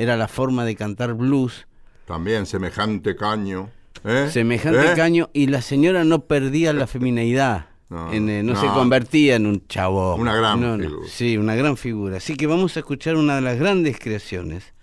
Era 0.00 0.16
la 0.16 0.28
forma 0.28 0.64
de 0.64 0.76
cantar 0.76 1.14
blues, 1.14 1.66
También 2.06 2.46
semejante 2.46 3.16
caño. 3.16 3.68
¿eh? 4.04 4.28
semejante 4.30 4.92
¿Eh? 4.92 4.94
caño, 4.94 5.28
y 5.32 5.48
la 5.48 5.60
señora 5.60 6.04
no 6.04 6.20
perdía 6.26 6.72
la 6.72 6.86
femineidad. 6.86 7.66
No, 7.90 8.12
En, 8.12 8.28
eh, 8.28 8.42
no, 8.42 8.52
no. 8.52 8.60
se 8.60 8.66
convertía 8.66 9.36
en 9.36 9.46
un 9.46 9.66
chabón. 9.66 10.20
Una 10.20 10.36
gran 10.36 10.60
No, 10.60 10.76
figura. 10.76 11.08
Sí, 11.08 11.38
una 11.38 11.54
gran 11.54 11.78
figura. 11.78 12.18
Así 12.18 12.36
que 12.36 12.46
vamos 12.46 12.76
a 12.76 12.80
escuchar 12.80 13.16
una 13.16 13.36
de 13.36 13.40
las 13.40 13.58
grandes 13.58 13.98
creaciones 13.98 14.74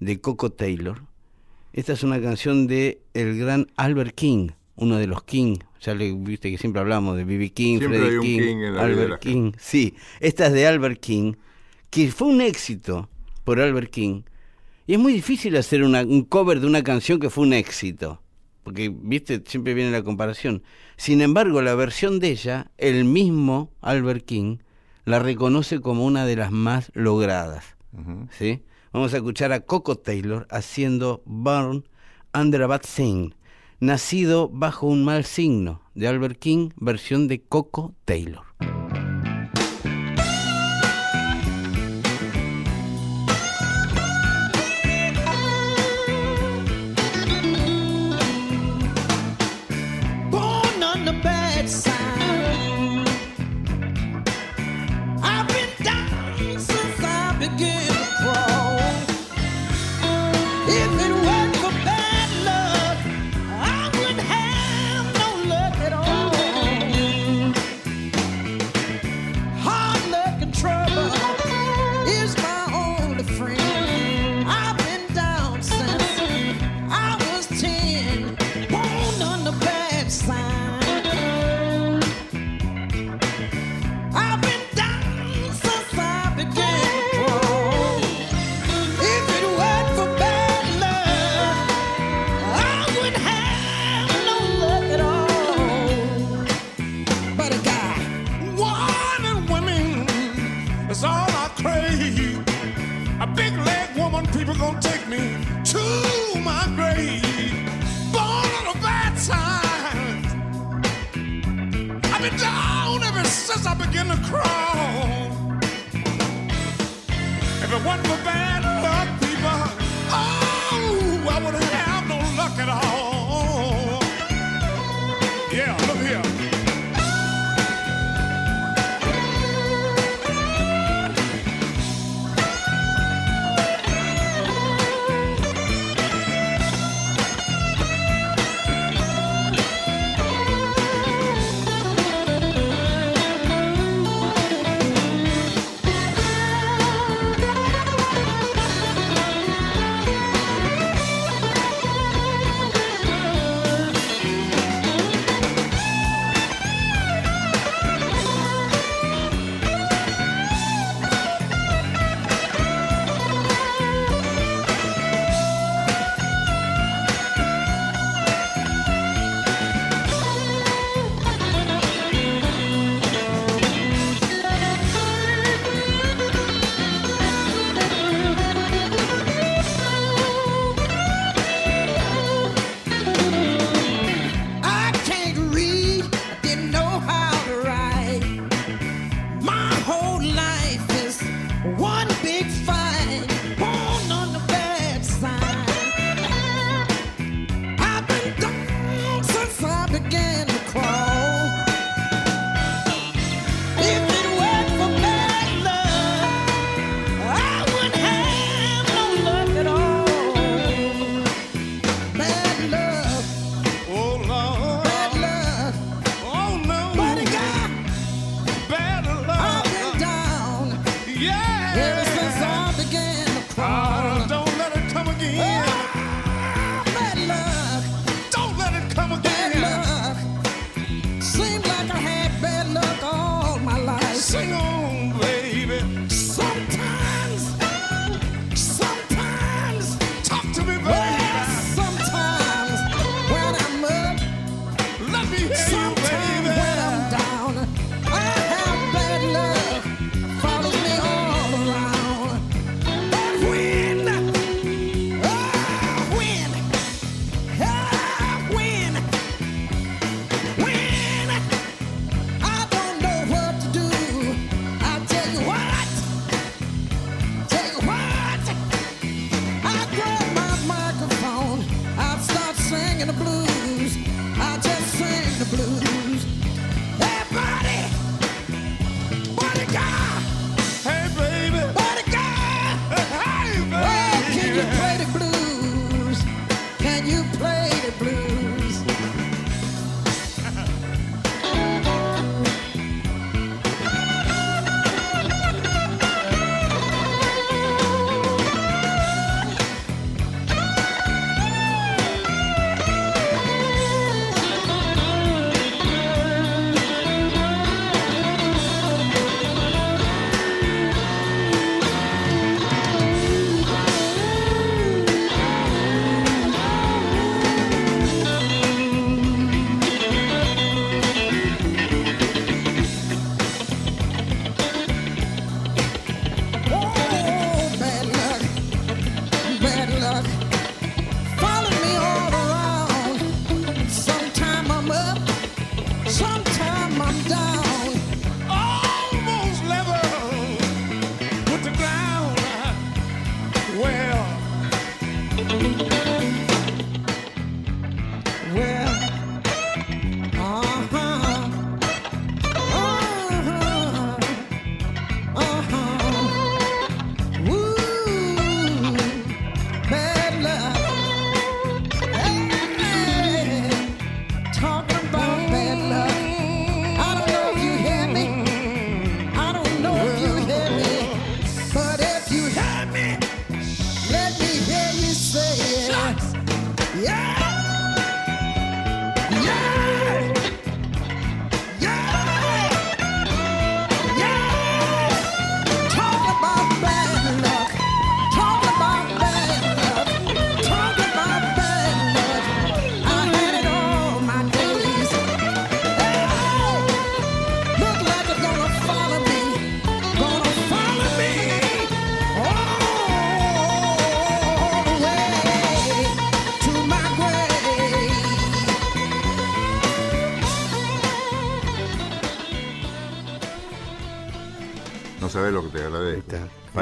de 0.00 0.20
Coco 0.20 0.50
Taylor. 0.52 1.00
Esta 1.72 1.94
es 1.94 2.02
una 2.02 2.20
canción 2.20 2.66
de 2.66 3.00
el 3.14 3.38
gran 3.38 3.68
Albert 3.76 4.14
King, 4.14 4.48
uno 4.74 4.96
de 4.98 5.06
los 5.06 5.22
King. 5.22 5.56
Ya 5.80 5.94
le 5.94 6.12
viste 6.12 6.50
que 6.50 6.58
siempre 6.58 6.80
hablamos 6.82 7.16
de 7.16 7.24
B.B. 7.24 7.52
King, 7.54 7.78
Siempre 7.78 8.18
un 8.18 8.22
King, 8.22 8.56
Albert 8.78 9.18
King. 9.22 9.52
Sí, 9.58 9.94
esta 10.20 10.48
es 10.48 10.52
de 10.52 10.66
Albert 10.66 11.00
King, 11.00 11.32
que 11.88 12.10
fue 12.12 12.28
un 12.28 12.42
éxito 12.42 13.08
por 13.44 13.60
Albert 13.60 13.90
King. 13.90 14.24
Y 14.86 14.94
es 14.94 14.98
muy 15.00 15.12
difícil 15.12 15.56
hacer 15.56 15.82
una- 15.82 16.02
un 16.02 16.22
cover 16.24 16.60
de 16.60 16.66
una 16.66 16.82
canción 16.82 17.18
que 17.18 17.30
fue 17.30 17.44
un 17.44 17.52
éxito. 17.52 18.22
Porque, 18.62 18.92
viste, 18.94 19.42
siempre 19.46 19.74
viene 19.74 19.90
la 19.90 20.02
comparación. 20.02 20.62
Sin 20.96 21.20
embargo, 21.20 21.62
la 21.62 21.74
versión 21.74 22.18
de 22.18 22.30
ella, 22.30 22.70
el 22.78 23.04
mismo 23.04 23.70
Albert 23.80 24.24
King, 24.24 24.58
la 25.04 25.18
reconoce 25.20 25.80
como 25.80 26.04
una 26.04 26.26
de 26.26 26.36
las 26.36 26.50
más 26.50 26.90
logradas. 26.94 27.64
¿sí? 28.30 28.62
Vamos 28.92 29.14
a 29.14 29.18
escuchar 29.18 29.52
a 29.52 29.60
Coco 29.60 29.96
Taylor 29.96 30.46
haciendo 30.50 31.22
Born 31.26 31.84
Under 32.34 32.62
a 32.62 32.66
Bad 32.66 32.82
Sign, 32.84 33.34
nacido 33.80 34.48
bajo 34.48 34.86
un 34.86 35.04
mal 35.04 35.24
signo, 35.24 35.80
de 35.94 36.08
Albert 36.08 36.38
King, 36.38 36.70
versión 36.76 37.28
de 37.28 37.42
Coco 37.42 37.94
Taylor. 38.04 38.42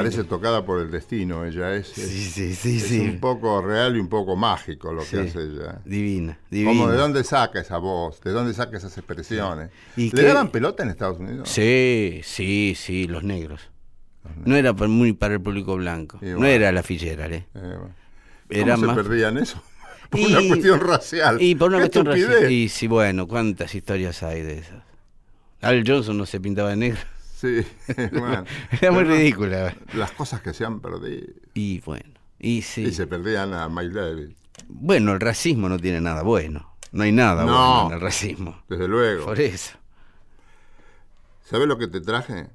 Parece 0.09 0.23
tocada 0.27 0.65
por 0.65 0.81
el 0.81 0.91
destino, 0.91 1.45
ella 1.45 1.73
es. 1.75 1.87
Sí, 1.87 2.01
sí, 2.07 2.55
sí, 2.55 2.77
es 2.77 2.83
sí. 2.83 2.99
un 2.99 3.19
poco 3.19 3.61
real 3.61 3.95
y 3.97 3.99
un 3.99 4.07
poco 4.09 4.35
mágico 4.35 4.93
lo 4.93 5.01
Sí. 5.01 5.11
que 5.17 5.21
hace 5.23 5.39
ella. 5.43 5.79
Divina, 5.85 6.37
divina. 6.49 6.71
Como 6.71 6.89
de 6.89 6.97
dónde 6.97 7.23
saca 7.23 7.59
esa 7.59 7.77
voz, 7.77 8.21
de 8.21 8.31
dónde 8.31 8.53
saca 8.53 8.77
esas 8.77 8.97
expresiones. 8.97 9.69
¿Y 9.97 10.09
¿Le 10.15 10.23
daban 10.23 10.49
pelota 10.49 10.83
en 10.83 10.89
Estados 10.89 11.19
Unidos? 11.19 11.49
Sí, 11.49 12.21
sí, 12.23 12.73
sí, 12.77 13.07
los 13.07 13.23
negros. 13.23 13.61
No 14.43 14.55
era 14.55 14.73
muy 14.73 15.13
para 15.13 15.35
el 15.35 15.41
público 15.41 15.75
blanco. 15.75 16.17
No 16.21 16.45
era 16.45 16.71
la 16.71 16.81
fillera, 16.83 17.27
¿eh? 17.27 17.45
Eh, 17.53 17.59
bueno. 17.59 17.89
Era 18.49 18.75
¿Cómo 18.75 18.87
más- 18.87 18.95
se 18.97 19.03
perdían 19.03 19.37
eso? 19.37 19.61
Por 20.09 20.19
Y- 20.19 20.25
una 20.25 20.47
cuestión 20.47 20.79
racial. 20.81 21.41
Y 21.41 21.55
por 21.55 21.69
una 21.69 21.77
¡Qué 21.77 21.81
cuestión 21.89 22.05
racial. 22.05 22.51
Y 22.51 22.69
sí, 22.69 22.87
bueno, 22.87 23.27
¿cuántas 23.27 23.73
historias 23.73 24.21
hay 24.23 24.41
de 24.43 24.59
esas? 24.59 24.83
Al 25.61 25.83
Johnson 25.87 26.17
no 26.17 26.25
se 26.27 26.39
pintaba 26.39 26.69
de 26.69 26.75
negro. 26.75 26.99
Sí, 27.45 27.93
bueno. 28.11 28.43
Era 28.81 28.91
muy 28.91 29.03
ridícula. 29.03 29.75
Las 29.93 30.11
cosas 30.11 30.41
que 30.41 30.53
se 30.53 30.65
han 30.65 30.79
perdido. 30.79 31.27
Y 31.53 31.79
bueno, 31.81 32.13
y 32.39 32.61
sí. 32.61 32.83
Y 32.85 32.91
se 32.91 33.05
perdían 33.07 33.53
a 33.53 33.69
Miles 33.69 33.93
Davis, 33.93 34.35
Bueno, 34.67 35.13
el 35.13 35.19
racismo 35.19 35.69
no 35.69 35.77
tiene 35.79 36.01
nada 36.01 36.23
bueno. 36.23 36.73
No 36.91 37.03
hay 37.03 37.11
nada 37.11 37.43
No. 37.45 37.51
bueno 37.53 37.87
en 37.89 37.93
el 37.95 38.01
racismo. 38.01 38.63
desde 38.69 38.87
luego. 38.87 39.25
Por 39.25 39.39
eso. 39.39 39.77
¿Sabes 41.43 41.67
lo 41.67 41.77
que 41.77 41.87
te 41.87 42.01
traje? 42.01 42.49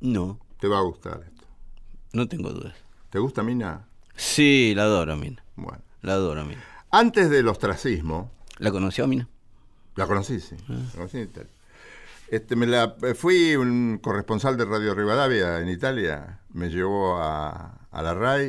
No, 0.00 0.38
Te 0.60 0.68
va 0.68 0.78
a 0.78 0.82
gustar 0.82 1.20
esto. 1.26 1.44
no 2.12 2.28
tengo 2.28 2.50
dudas. 2.50 2.74
¿Te 3.10 3.18
gusta 3.18 3.42
Mina? 3.42 3.86
Sí, 4.14 4.72
la 4.76 4.82
adoro, 4.84 5.16
Mina. 5.16 5.42
Bueno. 5.56 5.82
La 6.02 6.12
adoro, 6.14 6.44
Mina. 6.44 6.62
Antes 6.90 7.30
del 7.30 7.48
ostracismo, 7.48 8.30
¿La 8.58 8.70
conoció, 8.70 9.06
Mina? 9.08 9.28
la 9.96 10.06
conocí, 10.06 10.40
sí. 10.40 10.56
Ah. 10.68 10.74
La 10.74 10.90
conocí 10.96 11.16
en 11.18 11.24
Italia. 11.24 11.50
Este, 12.34 12.56
me 12.56 12.66
la, 12.66 12.96
fui 13.14 13.54
un 13.54 13.98
corresponsal 14.02 14.56
de 14.56 14.64
Radio 14.64 14.94
Rivadavia 14.94 15.60
en 15.60 15.68
Italia, 15.68 16.40
me 16.52 16.68
llevó 16.68 17.16
a, 17.18 17.78
a 17.92 18.02
la 18.02 18.12
RAI 18.14 18.46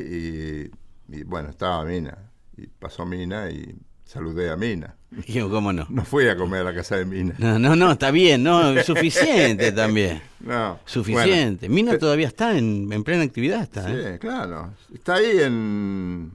y, 1.09 1.15
y, 1.15 1.23
bueno, 1.23 1.49
estaba 1.49 1.85
Mina. 1.85 2.17
Y 2.57 2.65
pasó 2.67 3.05
Mina 3.05 3.49
y 3.51 3.75
saludé 4.03 4.49
a 4.49 4.55
Mina. 4.55 4.95
Yo, 5.27 5.49
¿cómo 5.51 5.71
no? 5.71 5.85
No 5.89 6.03
fui 6.03 6.27
a 6.27 6.35
comer 6.35 6.61
a 6.61 6.63
la 6.63 6.73
casa 6.73 6.95
de 6.97 7.05
Mina. 7.05 7.35
No, 7.37 7.59
no, 7.59 7.75
no, 7.75 7.91
está 7.91 8.09
bien, 8.09 8.41
no, 8.41 8.81
suficiente 8.81 9.71
también. 9.71 10.21
No. 10.39 10.79
Suficiente. 10.85 11.67
Bueno, 11.67 11.75
Mina 11.75 11.91
te- 11.91 11.97
todavía 11.99 12.27
está 12.27 12.57
en, 12.57 12.91
en 12.91 13.03
plena 13.03 13.23
actividad, 13.23 13.61
está, 13.61 13.85
Sí, 13.87 13.93
¿eh? 13.93 14.17
claro. 14.19 14.73
Está 14.93 15.15
ahí 15.15 15.41
en, 15.41 16.31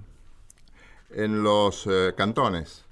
en 1.11 1.43
los 1.43 1.85
eh, 1.91 2.13
cantones. 2.17 2.85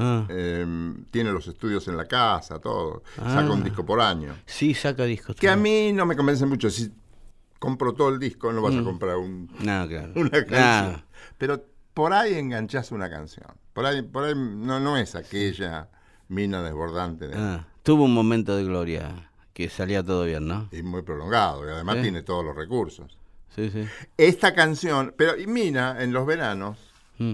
Ah. 0.00 0.26
eh, 0.28 0.66
tiene 1.10 1.32
los 1.32 1.46
estudios 1.48 1.86
en 1.88 1.96
la 1.96 2.06
casa, 2.06 2.58
todo. 2.58 3.02
Ah. 3.18 3.34
Saca 3.34 3.50
un 3.52 3.62
disco 3.64 3.84
por 3.84 4.00
año. 4.00 4.34
Sí, 4.46 4.74
saca 4.74 5.04
discos. 5.04 5.36
Que 5.36 5.48
a 5.48 5.56
mí 5.56 5.92
no 5.92 6.06
me 6.06 6.16
convence 6.16 6.46
mucho. 6.46 6.70
Si 6.70 6.90
compro 7.58 7.92
todo 7.94 8.08
el 8.10 8.18
disco, 8.18 8.52
no 8.52 8.62
vas 8.62 8.74
a 8.76 8.82
comprar 8.82 9.16
un, 9.16 9.46
No, 9.60 9.86
claro. 9.88 10.12
una 10.16 10.44
canción. 10.44 11.04
Pero 11.38 11.64
por 11.94 12.12
ahí 12.12 12.34
enganchás 12.34 12.90
una 12.92 13.08
canción. 13.10 13.46
Por 13.72 13.86
ahí, 13.86 14.02
por 14.02 14.24
ahí 14.24 14.34
no, 14.34 14.80
no 14.80 14.96
es 14.96 15.14
aquella 15.14 15.88
mina 16.28 16.62
desbordante 16.62 17.28
de- 17.28 17.36
ah. 17.36 17.66
Tuvo 17.82 18.04
un 18.04 18.14
momento 18.14 18.56
de 18.56 18.64
gloria 18.64 19.30
que 19.52 19.68
salía 19.68 20.02
todo 20.02 20.24
bien, 20.24 20.46
¿no? 20.48 20.68
y 20.72 20.82
muy 20.82 21.02
prolongado. 21.02 21.66
Y 21.66 21.70
además 21.72 21.96
Sí. 21.96 22.02
tiene 22.02 22.22
todos 22.22 22.44
los 22.44 22.56
recursos. 22.56 23.18
Sí, 23.54 23.68
sí. 23.70 23.86
Esta 24.16 24.54
canción, 24.54 25.14
pero 25.16 25.38
y 25.38 25.46
Mina 25.46 26.02
en 26.02 26.12
los 26.14 26.24
veranos, 26.26 26.78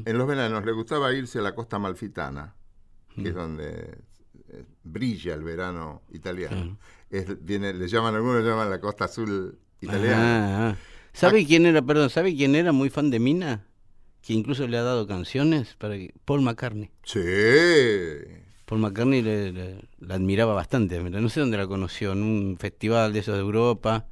Mm. 0.04 0.08
en 0.08 0.18
los 0.18 0.26
veranos 0.26 0.64
le 0.64 0.72
gustaba 0.72 1.12
irse 1.12 1.38
a 1.38 1.42
la 1.42 1.54
costa 1.54 1.78
malfitana, 1.78 2.54
Mm. 3.16 3.22
que 3.22 3.28
es 3.28 3.34
donde 3.34 3.98
eh, 4.50 4.64
brilla 4.84 5.34
el 5.34 5.42
verano 5.42 6.02
italiano. 6.12 6.78
Es- 7.10 7.44
viene, 7.44 7.72
le 7.74 7.86
llaman, 7.88 8.14
algunos 8.14 8.42
le 8.42 8.48
llaman 8.48 8.70
la 8.70 8.80
costa 8.80 9.04
azul 9.06 9.58
italiana. 9.80 10.16
Ah, 10.18 10.70
ah. 10.70 10.76
¿Sabe 11.12 11.44
quién 11.46 11.66
era, 11.66 11.82
perdón, 11.82 12.10
sabe 12.10 12.34
quién 12.36 12.54
era 12.54 12.72
muy 12.72 12.90
fan 12.90 13.10
de 13.10 13.18
Mina? 13.18 13.66
Que 14.22 14.32
incluso 14.34 14.66
le 14.66 14.76
ha 14.78 14.82
dado 14.82 15.06
canciones 15.06 15.74
para 15.76 15.94
que... 15.96 16.12
Paul 16.24 16.42
McCartney. 16.42 16.90
Sí. 17.04 17.20
Paul 18.66 18.80
McCartney 18.80 19.22
le, 19.22 19.52
le- 19.52 19.88
la 20.00 20.14
admiraba 20.16 20.54
bastante. 20.54 20.98
No 21.02 21.28
sé 21.28 21.40
dónde 21.40 21.56
la 21.56 21.66
conoció, 21.66 22.12
en 22.12 22.22
un 22.22 22.56
festival 22.58 23.12
de 23.12 23.20
esos 23.20 23.34
de 23.34 23.40
Europa. 23.40 24.06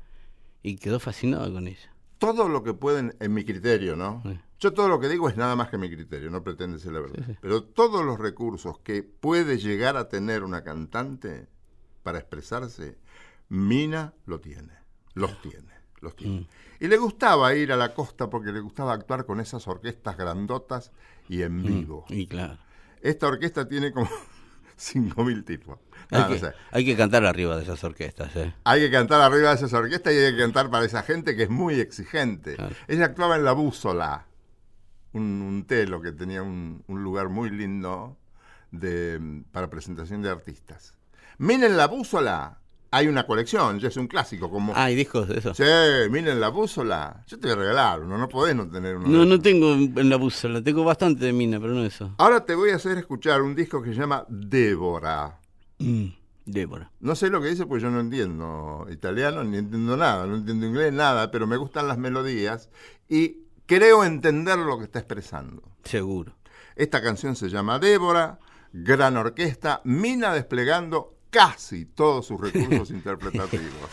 Y 0.62 0.76
quedó 0.76 0.98
fascinado 0.98 1.52
con 1.52 1.68
ella. 1.68 1.92
Todo 2.18 2.48
lo 2.48 2.62
que 2.64 2.72
pueden, 2.74 3.14
en 3.20 3.34
mi 3.34 3.44
criterio, 3.44 3.94
¿no? 3.94 4.22
Sí. 4.24 4.38
Yo 4.58 4.72
todo 4.72 4.88
lo 4.88 4.98
que 4.98 5.08
digo 5.08 5.28
es 5.28 5.36
nada 5.36 5.54
más 5.54 5.68
que 5.68 5.76
mi 5.76 5.90
criterio, 5.90 6.30
no 6.30 6.42
pretende 6.42 6.78
ser 6.78 6.92
la 6.92 7.00
verdad. 7.00 7.36
Pero 7.40 7.62
todos 7.64 8.04
los 8.04 8.18
recursos 8.18 8.78
que 8.80 9.02
puede 9.02 9.58
llegar 9.58 9.96
a 9.96 10.08
tener 10.08 10.42
una 10.42 10.62
cantante 10.64 11.48
para 12.02 12.18
expresarse, 12.18 12.98
Mina 13.48 14.14
lo 14.24 14.40
tiene, 14.40 14.72
los 15.14 15.40
tiene, 15.42 15.72
los 16.00 16.16
tiene. 16.16 16.40
Mm. 16.40 16.46
Y 16.80 16.88
le 16.88 16.96
gustaba 16.96 17.54
ir 17.54 17.72
a 17.72 17.76
la 17.76 17.94
costa 17.94 18.30
porque 18.30 18.52
le 18.52 18.60
gustaba 18.60 18.92
actuar 18.92 19.26
con 19.26 19.40
esas 19.40 19.66
orquestas 19.68 20.16
grandotas 20.16 20.92
y 21.28 21.42
en 21.42 21.62
vivo. 21.62 22.04
Y 22.08 22.26
claro. 22.26 22.58
Esta 23.02 23.26
orquesta 23.26 23.68
tiene 23.68 23.92
como 23.92 24.08
5.000 24.78 25.44
tipos. 25.44 25.78
Hay, 26.10 26.22
no 26.22 26.28
que, 26.28 26.38
sé. 26.38 26.52
hay 26.70 26.84
que 26.84 26.96
cantar 26.96 27.24
arriba 27.24 27.56
de 27.56 27.64
esas 27.64 27.82
orquestas, 27.82 28.34
¿eh? 28.36 28.54
Hay 28.64 28.80
que 28.80 28.90
cantar 28.90 29.20
arriba 29.20 29.50
de 29.50 29.56
esas 29.56 29.72
orquestas 29.72 30.12
y 30.12 30.16
hay 30.16 30.32
que 30.32 30.38
cantar 30.38 30.70
para 30.70 30.84
esa 30.84 31.02
gente 31.02 31.34
que 31.36 31.44
es 31.44 31.50
muy 31.50 31.80
exigente. 31.80 32.54
Claro. 32.54 32.74
Ella 32.86 33.06
actuaba 33.06 33.36
en 33.36 33.44
La 33.44 33.52
Búsola, 33.52 34.26
un, 35.16 35.42
un 35.42 35.64
telo 35.64 36.00
que 36.00 36.12
tenía 36.12 36.42
un, 36.42 36.82
un 36.86 37.02
lugar 37.02 37.28
muy 37.28 37.50
lindo 37.50 38.16
de, 38.70 39.42
para 39.52 39.68
presentación 39.70 40.22
de 40.22 40.30
artistas. 40.30 40.94
Miren 41.38 41.76
La 41.76 41.86
Búsola, 41.86 42.58
hay 42.90 43.08
una 43.08 43.26
colección, 43.26 43.78
ya 43.78 43.88
es 43.88 43.96
un 43.96 44.06
clásico. 44.06 44.50
Como, 44.50 44.72
Ah, 44.74 44.84
¿hay 44.84 44.94
discos 44.94 45.28
de 45.28 45.38
eso? 45.38 45.52
Sí, 45.54 45.64
miren 46.10 46.40
La 46.40 46.48
Búsola. 46.48 47.24
Yo 47.26 47.38
te 47.38 47.48
voy 47.48 47.56
a 47.56 47.60
regalar 47.60 48.00
uno, 48.00 48.16
no 48.16 48.28
podés 48.28 48.54
no 48.56 48.68
tener 48.68 48.96
uno. 48.96 49.08
No, 49.08 49.24
no 49.24 49.40
tengo 49.40 49.74
en 49.74 50.08
la 50.08 50.16
bússola, 50.16 50.62
tengo 50.62 50.84
bastante 50.84 51.24
de 51.26 51.32
Mina, 51.32 51.60
pero 51.60 51.74
no 51.74 51.84
eso. 51.84 52.14
Ahora 52.18 52.44
te 52.44 52.54
voy 52.54 52.70
a 52.70 52.76
hacer 52.76 52.96
escuchar 52.98 53.42
un 53.42 53.54
disco 53.54 53.82
que 53.82 53.90
se 53.92 54.00
llama 54.00 54.24
Débora. 54.28 55.38
Mm, 55.78 56.06
Débora. 56.46 56.90
No 57.00 57.14
sé 57.14 57.28
lo 57.28 57.40
que 57.42 57.48
dice 57.48 57.66
porque 57.66 57.82
yo 57.82 57.90
no 57.90 58.00
entiendo 58.00 58.86
italiano 58.90 59.44
ni 59.44 59.58
entiendo 59.58 59.96
nada, 59.96 60.26
no 60.26 60.36
entiendo 60.36 60.64
inglés, 60.66 60.92
nada, 60.92 61.30
pero 61.30 61.46
me 61.46 61.56
gustan 61.56 61.88
las 61.88 61.98
melodías 61.98 62.70
y 63.08 63.38
creo 63.66 64.04
entender 64.04 64.58
lo 64.58 64.78
que 64.78 64.84
está 64.84 65.00
expresando. 65.00 65.62
Seguro. 65.84 66.36
Esta 66.74 67.02
canción 67.02 67.36
se 67.36 67.48
llama 67.48 67.78
Débora, 67.78 68.38
gran 68.72 69.16
orquesta, 69.16 69.80
Mina 69.84 70.32
desplegando 70.32 71.16
casi 71.30 71.84
todos 71.86 72.26
sus 72.26 72.40
recursos 72.40 72.90
interpretativos. 72.90 73.90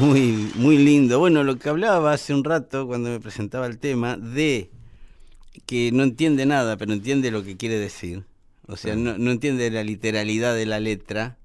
Muy, 0.00 0.50
muy 0.54 0.78
lindo. 0.78 1.18
Bueno, 1.18 1.44
lo 1.44 1.58
que 1.58 1.68
hablaba 1.68 2.14
hace 2.14 2.32
un 2.32 2.42
rato 2.42 2.86
cuando 2.86 3.10
me 3.10 3.20
presentaba 3.20 3.66
el 3.66 3.78
tema 3.78 4.16
de 4.16 4.70
que 5.66 5.92
no 5.92 6.04
entiende 6.04 6.46
nada, 6.46 6.78
pero 6.78 6.94
entiende 6.94 7.30
lo 7.30 7.44
que 7.44 7.58
quiere 7.58 7.78
decir. 7.78 8.24
O 8.66 8.76
sea, 8.76 8.96
no, 8.96 9.18
no 9.18 9.30
entiende 9.30 9.70
la 9.70 9.84
literalidad 9.84 10.54
de 10.54 10.64
la 10.64 10.80
letra, 10.80 11.36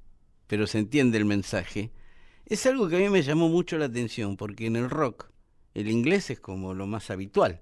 pero 0.48 0.68
se 0.68 0.80
entiende 0.80 1.18
el 1.18 1.26
mensaje. 1.26 1.92
Es 2.46 2.66
algo 2.66 2.88
que 2.88 2.96
a 2.96 3.00
mí 3.00 3.10
me 3.10 3.24
llamó 3.24 3.50
mucho 3.50 3.78
la 3.78 3.86
atención, 3.86 4.38
porque 4.38 4.68
en 4.68 4.78
el 4.78 4.90
rock 4.90 5.26
el 5.74 5.90
inglés 5.90 6.30
es 6.30 6.40
como 6.40 6.74
lo 6.74 6.88
más 6.88 7.12
habitual. 7.12 7.62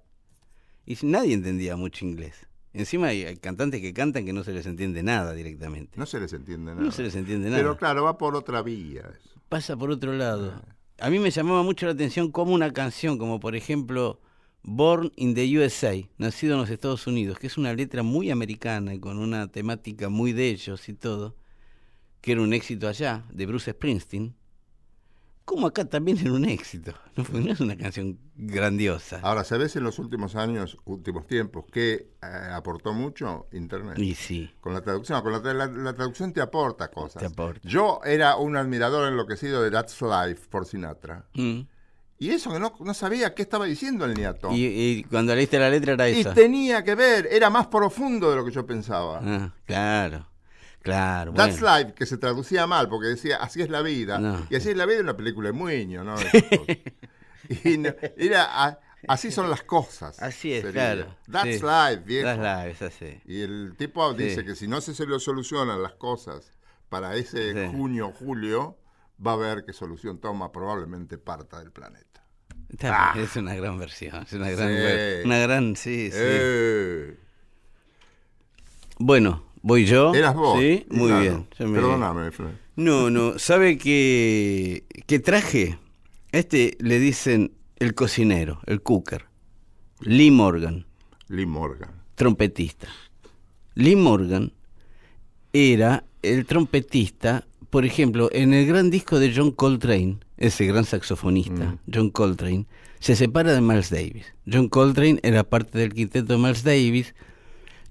Y 0.86 0.96
nadie 1.02 1.34
entendía 1.34 1.76
mucho 1.76 2.06
inglés. 2.06 2.48
Encima 2.74 3.08
hay, 3.08 3.36
cantantes 3.38 3.82
que 3.82 3.94
cantan 3.94 4.26
que 4.26 4.34
no 4.34 4.44
se 4.44 4.52
les 4.52 4.68
entiende 4.68 5.02
nada 5.02 5.34
directamente. 5.34 5.98
No 5.98 6.06
se 6.06 6.20
les 6.20 6.34
entiende 6.34 6.72
nada. 6.72 6.84
No 6.84 6.91
se 6.91 7.02
les 7.02 7.16
entiende 7.16 7.50
nada. 7.50 7.62
Pero 7.62 7.78
claro, 7.78 8.04
va 8.04 8.18
por 8.18 8.36
otra 8.36 8.62
vía. 8.62 9.02
eso. 9.02 9.39
pasa 9.50 9.76
por 9.76 9.89
otro 9.89 10.14
lado. 10.14 10.62
A 11.00 11.10
mí 11.10 11.20
me 11.20 11.32
llamaba 11.32 11.64
mucho 11.64 11.86
la 11.86 11.94
atención 11.94 12.32
como 12.32 12.54
una 12.54 12.72
canción, 12.72 13.18
como 13.18 13.39
por 13.39 13.56
ejemplo 13.56 14.22
Born 14.62 15.12
in 15.16 15.34
the 15.34 15.60
USA, 15.60 15.94
nacido 16.18 16.54
en 16.54 16.62
los 16.62 16.70
Estados 16.70 17.08
Unidos, 17.08 17.39
que 17.39 17.48
es 17.48 17.58
una 17.58 17.74
letra 17.74 18.04
muy 18.04 18.32
americana 18.32 18.94
y 18.94 19.00
con 19.00 19.18
una 19.18 19.52
temática 19.52 20.10
muy 20.10 20.32
de 20.34 20.50
ellos 20.50 20.88
y 20.88 20.94
todo, 20.94 21.36
que 22.22 22.34
era 22.34 22.41
un 22.41 22.54
éxito 22.54 22.88
allá, 22.88 23.26
de 23.32 23.46
Bruce 23.46 23.72
Springsteen, 23.72 24.36
como 25.46 25.68
acá 25.68 25.86
también 25.86 26.18
era 26.18 26.32
un 26.34 26.46
éxito. 26.46 26.94
No, 27.16 27.24
fue- 27.24 27.41
no 27.41 27.52
es 27.52 27.60
una 27.60 27.78
canción 27.78 28.18
grandiosa. 28.36 29.20
Ahora, 29.22 29.44
¿sabes 29.44 29.76
en 29.76 29.84
los 29.84 30.00
últimos 30.00 30.36
años, 30.36 30.78
últimos 30.86 31.28
tiempos, 31.28 31.66
que 31.72 32.10
aportó 32.22 32.94
mucho 32.94 33.48
Internet? 33.52 33.98
Y 34.00 34.16
sí, 34.16 34.52
Con 34.62 34.74
la 34.74 34.82
traducción, 34.82 35.22
con 35.22 35.32
la, 35.32 35.41
tra- 35.41 35.54
la- 35.54 35.68
la 35.68 35.94
traducción 35.94 36.34
te 36.34 36.41
aporta 36.41 36.89
cosas. 36.89 37.20
Te 37.22 37.28
aporta. 37.28 37.68
Yo 37.68 38.00
era 38.06 38.38
un 38.38 38.56
admirador 38.58 39.08
enloquecido 39.12 39.62
de 39.62 39.70
That's 39.72 40.00
Life 40.02 40.48
por 40.50 40.66
Sinatra. 40.66 41.26
Mm. 41.34 41.62
Y 42.20 42.30
eso 42.30 42.52
que 42.54 42.60
no, 42.60 42.74
no 42.80 42.94
sabía 42.94 43.34
qué 43.36 43.41
estaba 43.41 43.66
diciendo 43.66 44.06
el 44.06 44.14
niato. 44.14 44.50
y, 44.54 44.64
y 44.66 45.04
cuando 45.04 45.36
leíste 45.36 45.60
la 45.60 45.70
letra 45.70 45.94
era 45.94 46.10
Y 46.10 46.22
esa. 46.22 46.34
tenía 46.34 46.84
que 46.84 46.96
ver, 46.96 47.28
era 47.30 47.50
más 47.50 47.68
profundo 47.68 48.30
de 48.30 48.38
lo 48.38 48.46
que 48.46 48.52
yo 48.52 48.66
pensaba. 48.66 49.20
Ah, 49.22 49.54
claro, 49.66 50.26
claro. 50.84 51.34
That's 51.34 51.59
bueno. 51.59 51.77
Life, 51.79 51.93
que 51.95 52.05
se 52.05 52.17
traducía 52.17 52.67
mal, 52.67 52.88
porque 52.89 53.07
decía, 53.07 53.38
así 53.38 53.61
es 53.63 53.69
la 53.69 53.81
vida. 53.81 54.19
No. 54.19 54.45
Y 54.51 54.55
así 54.55 54.69
es 54.69 54.77
la 54.77 54.86
vida 54.86 54.97
es 54.97 55.03
una 55.03 55.17
película 55.17 55.47
de 55.49 55.53
Muño, 55.53 56.03
¿no? 56.03 56.15
Y 57.65 57.77
no- 57.77 57.93
era, 58.15 58.45
a- 58.65 58.79
así 59.07 59.29
son 59.31 59.49
las 59.49 59.63
cosas. 59.63 60.17
Así 60.21 60.53
es, 60.53 60.61
sería. 60.61 60.93
claro. 60.93 61.15
That's 61.29 61.57
sí. 61.57 61.61
life, 61.61 62.03
viejo. 62.05 62.27
That's 62.27 62.65
life, 62.65 62.86
es 62.86 62.93
así. 62.95 63.21
Y 63.25 63.41
el 63.41 63.75
tipo 63.77 64.11
Sí. 64.11 64.23
dice 64.23 64.45
que 64.45 64.55
si 64.55 64.67
no 64.67 64.79
se, 64.79 64.93
se 64.95 65.05
lo 65.05 65.19
solucionan 65.19 65.81
las 65.84 65.95
cosas 65.95 66.51
para 66.89 67.15
ese 67.15 67.53
Sí. 67.53 67.71
junio, 67.75 68.13
julio, 68.17 68.77
va 69.25 69.34
a 69.34 69.36
ver 69.36 69.65
qué 69.65 69.73
solución 69.73 70.19
toma 70.19 70.51
probablemente 70.53 71.17
parta 71.17 71.59
del 71.59 71.71
planeta. 71.71 72.23
Ah. 72.84 73.13
Es 73.17 73.36
una 73.36 73.53
gran 73.55 73.77
versión, 73.77 74.23
es 74.23 74.34
una 74.34 74.49
gran, 74.49 74.71
una 75.25 75.38
gran, 75.39 75.75
sí, 75.75 76.09
sí. 76.11 76.17
Eh, 76.19 77.17
Bueno, 78.99 79.43
voy 79.64 79.86
yo. 79.86 80.14
eras 80.14 80.36
vos. 80.36 80.59
Sí, 80.59 80.86
muy 80.91 81.07
Claro. 81.07 81.22
bien. 81.22 81.47
me- 81.72 81.80
Perdóname, 81.80 82.30
Fred. 82.32 82.49
No, 82.76 83.09
no, 83.09 83.39
¿sabe 83.39 83.78
qué, 83.80 84.84
qué 85.07 85.18
traje? 85.20 85.80
Este 86.32 86.78
le 86.80 86.99
dicen 86.99 87.51
el 87.78 87.93
cocinero, 87.95 88.59
el 88.68 88.82
cooker. 88.82 89.26
Lee 90.01 90.30
Morgan, 90.32 90.86
Lee 91.30 91.45
Morgan. 91.45 91.91
trompetista. 92.16 92.88
Lee 93.76 93.95
Morgan 93.95 94.51
era 95.53 96.03
el 96.22 96.45
trompetista, 96.45 97.45
por 97.70 97.86
ejemplo, 97.86 98.30
en 98.32 98.53
el 98.53 98.66
gran 98.68 98.89
disco 98.89 99.20
de 99.20 99.34
John 99.36 99.51
Coltrane, 99.51 100.18
ese 100.38 100.66
gran 100.66 100.86
saxofonista, 100.86 101.78
John 101.91 102.09
Coltrane, 102.09 102.66
se 102.99 103.16
separa 103.16 103.53
de 103.53 103.61
Miles 103.61 103.89
Davis. 103.89 104.26
John 104.51 104.68
Coltrane 104.70 105.20
era 105.24 105.43
parte 105.43 105.78
del 105.78 105.93
quinteto 105.93 106.34
de 106.34 106.39
Miles 106.39 106.64
Davis. 106.64 107.14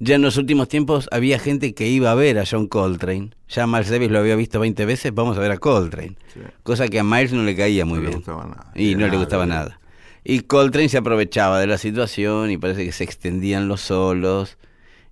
Ya 0.04 0.16
en 0.16 0.22
los 0.22 0.36
últimos 0.36 0.66
tiempos 0.66 1.08
había 1.12 1.38
gente 1.38 1.74
que 1.74 1.86
iba 1.86 2.10
a 2.10 2.16
ver 2.16 2.36
a 2.40 2.44
John 2.44 2.66
Coltrane. 2.66 3.30
Ya 3.48 3.68
Miles 3.68 3.88
Davis 3.88 4.10
lo 4.10 4.18
había 4.18 4.34
visto 4.34 4.58
20 4.58 4.84
veces, 4.84 5.14
vamos 5.14 5.36
a 5.36 5.40
ver 5.40 5.52
a 5.52 5.58
Coltrane. 5.58 6.16
Sí. 6.34 6.40
Cosa 6.64 6.88
que 6.88 6.98
a 6.98 7.04
Miles 7.04 7.32
no 7.32 7.44
le 7.44 7.54
caía 7.54 7.84
muy 7.84 7.98
No 7.98 8.02
le 8.02 8.08
bien. 8.08 8.18
gustaba 8.18 8.44
nada. 8.44 8.72
Y 8.74 8.96
no 8.96 9.06
le 9.06 9.16
gustaba 9.16 9.46
nada. 9.46 9.78
Y 10.24 10.40
Coltrane 10.40 10.88
se 10.88 10.98
aprovechaba 10.98 11.60
de 11.60 11.68
la 11.68 11.78
situación 11.78 12.50
y 12.50 12.56
parece 12.58 12.84
que 12.84 12.90
se 12.90 13.04
extendían 13.04 13.68
los 13.68 13.80
solos 13.80 14.58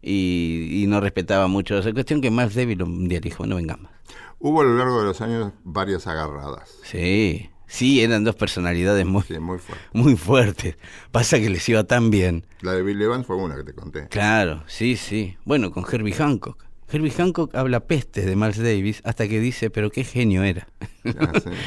y, 0.02 0.68
y 0.82 0.86
no 0.88 1.00
respetaba 1.00 1.46
mucho 1.46 1.78
esa 1.78 1.92
cuestión 1.92 2.20
que 2.20 2.32
Miles 2.32 2.56
Davis 2.56 2.80
un 2.80 3.06
día 3.06 3.20
le 3.20 3.28
dijo, 3.28 3.46
no 3.46 3.56
venga 3.56 3.76
más. 3.76 3.92
Hubo 4.40 4.62
a 4.62 4.64
lo 4.64 4.76
largo 4.76 4.98
de 5.00 5.04
los 5.04 5.20
años 5.20 5.52
varias 5.62 6.06
agarradas. 6.06 6.68
Sí, 6.82 7.49
sí, 7.70 8.02
eran 8.02 8.24
dos 8.24 8.34
personalidades 8.34 9.06
muy, 9.06 9.22
Sí, 9.22 9.38
muy 9.38 9.58
fuerte. 9.58 9.84
muy 9.92 10.16
fuertes. 10.16 10.76
Pasa 11.12 11.38
que 11.38 11.48
les 11.48 11.66
iba 11.68 11.84
tan 11.84 12.10
bien. 12.10 12.44
La 12.60 12.72
de 12.72 12.82
Bill 12.82 13.00
Evans 13.00 13.26
fue 13.26 13.36
una 13.36 13.56
que 13.56 13.64
te 13.64 13.72
conté. 13.72 14.08
Claro, 14.08 14.64
sí, 14.66 14.96
sí. 14.96 15.36
Bueno, 15.44 15.70
con 15.70 15.84
Herbie 15.90 16.14
Hancock. 16.14 16.66
Herbie 16.92 17.12
Hancock 17.12 17.54
habla 17.54 17.80
pestes 17.80 18.26
de 18.26 18.34
Miles 18.34 18.58
Davis 18.58 19.00
hasta 19.04 19.28
que 19.28 19.38
dice, 19.38 19.70
pero 19.70 19.90
qué 19.90 20.04
genio 20.04 20.42
era. 20.42 20.68
Ah, 21.04 21.32
sí. 21.42 21.50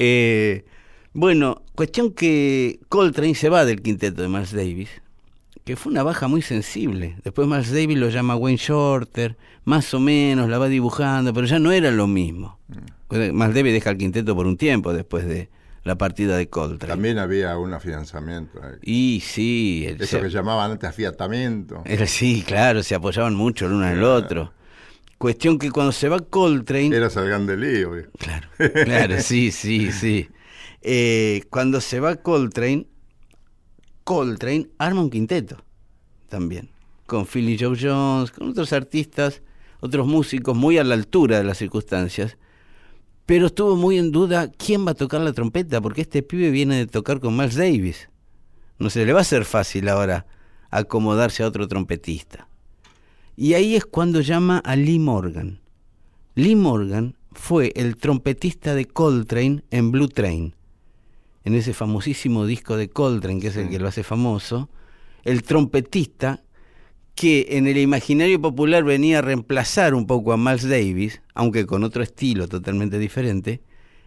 Eh, 0.00 0.64
bueno, 1.12 1.62
cuestión 1.74 2.12
que 2.12 2.78
Coltrane 2.88 3.34
se 3.34 3.48
va 3.48 3.64
del 3.64 3.82
quinteto 3.82 4.22
de 4.22 4.28
Miles 4.28 4.52
Davis, 4.52 4.88
que 5.64 5.74
fue 5.74 5.90
una 5.90 6.04
baja 6.04 6.28
muy 6.28 6.40
sensible. 6.40 7.16
Después 7.24 7.48
Miles 7.48 7.72
Davis 7.72 7.98
lo 7.98 8.08
llama 8.08 8.36
Wayne 8.36 8.58
Shorter, 8.58 9.36
más 9.64 9.92
o 9.94 9.98
menos 9.98 10.48
la 10.48 10.58
va 10.58 10.68
dibujando, 10.68 11.34
pero 11.34 11.48
ya 11.48 11.58
no 11.58 11.72
era 11.72 11.90
lo 11.90 12.06
mismo. 12.06 12.60
Mm. 12.68 12.97
Miles 13.10 13.54
Davis 13.54 13.72
deja 13.72 13.90
el 13.90 13.98
quinteto 13.98 14.34
por 14.36 14.46
un 14.46 14.56
tiempo 14.56 14.92
después 14.92 15.26
de 15.26 15.48
la 15.84 15.96
partida 15.96 16.36
de 16.36 16.48
Coltrane. 16.48 16.92
También 16.92 17.18
había 17.18 17.56
un 17.56 17.72
afianzamiento. 17.72 18.60
ahí. 18.62 18.74
Y 18.82 19.20
sí, 19.24 19.84
el- 19.88 20.02
Eso 20.02 20.18
se- 20.18 20.22
que 20.22 20.28
llamaban 20.30 20.72
antes 20.72 20.88
afiatamiento. 20.90 21.82
era- 21.86 22.06
sí, 22.06 22.42
claro, 22.46 22.82
se 22.82 22.94
apoyaban 22.94 23.34
mucho 23.34 23.66
el 23.66 23.72
uno 23.72 23.86
en 23.88 23.98
el 23.98 24.04
otro. 24.04 24.52
Cuestión 25.16 25.58
que 25.58 25.70
cuando 25.70 25.92
se 25.92 26.08
va 26.08 26.18
Coltrane... 26.20 26.94
Era 26.94 27.08
Salgán 27.10 27.46
de 27.46 27.56
lío. 27.56 27.90
Claro, 28.18 28.48
claro, 28.84 29.14
sí, 29.20 29.50
sí, 29.50 29.90
sí. 29.90 30.28
Eh, 30.82 31.42
cuando 31.50 31.80
se 31.80 31.98
va 32.00 32.16
Coltrane, 32.16 32.86
Coltrane 34.04 34.68
arma 34.78 35.00
un 35.02 35.10
quinteto 35.10 35.56
también, 36.28 36.68
con 37.06 37.26
Philly 37.26 37.56
Joe 37.58 37.76
Jones, 37.80 38.30
con 38.30 38.50
otros 38.50 38.72
artistas, 38.72 39.42
otros 39.80 40.06
músicos 40.06 40.56
muy 40.56 40.78
a 40.78 40.84
la 40.84 40.94
altura 40.94 41.38
de 41.38 41.44
las 41.44 41.58
circunstancias, 41.58 42.36
pero 43.28 43.48
estuvo 43.48 43.76
muy 43.76 43.98
en 43.98 44.10
duda 44.10 44.50
quién 44.50 44.86
va 44.86 44.92
a 44.92 44.94
tocar 44.94 45.20
la 45.20 45.34
trompeta, 45.34 45.82
porque 45.82 46.00
este 46.00 46.22
pibe 46.22 46.50
viene 46.50 46.76
de 46.76 46.86
tocar 46.86 47.20
con 47.20 47.36
Miles 47.36 47.56
Davis. 47.56 48.08
No 48.78 48.88
se 48.88 49.04
le 49.04 49.12
va 49.12 49.20
a 49.20 49.24
ser 49.24 49.44
fácil 49.44 49.90
ahora 49.90 50.24
acomodarse 50.70 51.42
a 51.42 51.46
otro 51.46 51.68
trompetista. 51.68 52.48
Y 53.36 53.52
ahí 53.52 53.76
es 53.76 53.84
cuando 53.84 54.22
llama 54.22 54.62
a 54.64 54.76
Lee 54.76 54.98
Morgan. 54.98 55.60
Lee 56.36 56.56
Morgan 56.56 57.16
fue 57.32 57.70
el 57.76 57.98
trompetista 57.98 58.74
de 58.74 58.86
Coltrane 58.86 59.62
en 59.70 59.92
Blue 59.92 60.08
Train, 60.08 60.54
en 61.44 61.54
ese 61.54 61.74
famosísimo 61.74 62.46
disco 62.46 62.78
de 62.78 62.88
Coltrane, 62.88 63.40
que 63.40 63.48
es 63.48 63.56
el 63.58 63.68
que 63.68 63.78
lo 63.78 63.88
hace 63.88 64.04
famoso, 64.04 64.70
el 65.24 65.42
trompetista 65.42 66.44
que 67.18 67.48
en 67.50 67.66
el 67.66 67.76
imaginario 67.78 68.40
popular 68.40 68.84
venía 68.84 69.18
a 69.18 69.22
reemplazar 69.22 69.92
un 69.92 70.06
poco 70.06 70.32
a 70.32 70.36
Miles 70.36 70.68
Davis, 70.68 71.20
aunque 71.34 71.66
con 71.66 71.82
otro 71.82 72.04
estilo 72.04 72.46
totalmente 72.46 72.96
diferente, 72.96 73.60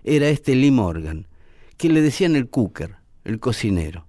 era 0.05 0.29
este 0.29 0.55
Lee 0.55 0.71
Morgan, 0.71 1.27
que 1.75 1.89
le 1.89 2.01
decían 2.01 2.37
el 2.37 2.47
cooker, 2.47 2.95
el 3.25 3.41
cocinero. 3.41 4.07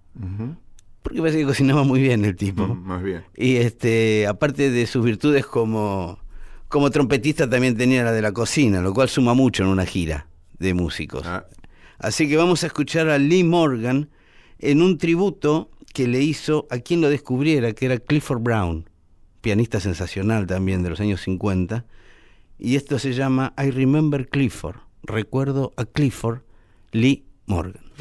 Porque 1.03 1.19
parece 1.19 1.39
que 1.39 1.47
cocinaba 1.47 1.83
muy 1.83 2.01
bien 2.01 2.25
el 2.25 2.37
tipo. 2.37 2.65
Mm, 2.65 2.87
Más 2.87 3.03
bien. 3.03 3.25
Y 3.37 3.57
este, 3.57 4.29
aparte 4.29 4.71
de 4.71 4.87
sus 4.87 5.05
virtudes 5.05 5.47
como, 5.47 6.21
como 6.69 6.89
trompetista, 6.91 7.51
también 7.51 7.77
tenía 7.77 8.05
la 8.05 8.13
de 8.13 8.23
la 8.23 8.31
cocina, 8.31 8.83
lo 8.83 8.95
cual 8.95 9.09
suma 9.09 9.35
mucho 9.35 9.65
en 9.65 9.71
una 9.71 9.85
gira 9.85 10.29
de 10.61 10.75
músicos. 10.75 11.27
Ah, 11.27 11.45
Así 11.99 12.29
que 12.29 12.37
vamos 12.37 12.63
a 12.63 12.69
escuchar 12.69 13.09
a 13.09 13.19
Lee 13.19 13.43
Morgan 13.43 14.11
en 14.61 14.81
un 14.81 14.97
tributo 14.97 15.71
que 15.93 16.07
le 16.07 16.23
hizo 16.23 16.69
a 16.71 16.79
quien 16.79 17.01
lo 17.01 17.11
descubriera, 17.11 17.73
que 17.73 17.87
era 17.87 17.99
Clifford 17.99 18.43
Brown, 18.43 18.89
pianista 19.43 19.81
sensacional 19.81 20.47
también 20.47 20.83
de 20.83 20.91
los 20.91 21.01
años 21.01 21.21
50. 21.21 21.85
Y 22.59 22.77
esto 22.77 22.99
se 22.99 23.13
llama 23.13 23.53
I 23.63 23.71
Remember 23.71 24.29
Clifford. 24.29 24.77
Recuerdo 25.03 25.75
a 25.77 25.85
Clifford 25.85 26.43
Lee 26.93 27.25
Morgan. 27.47 27.92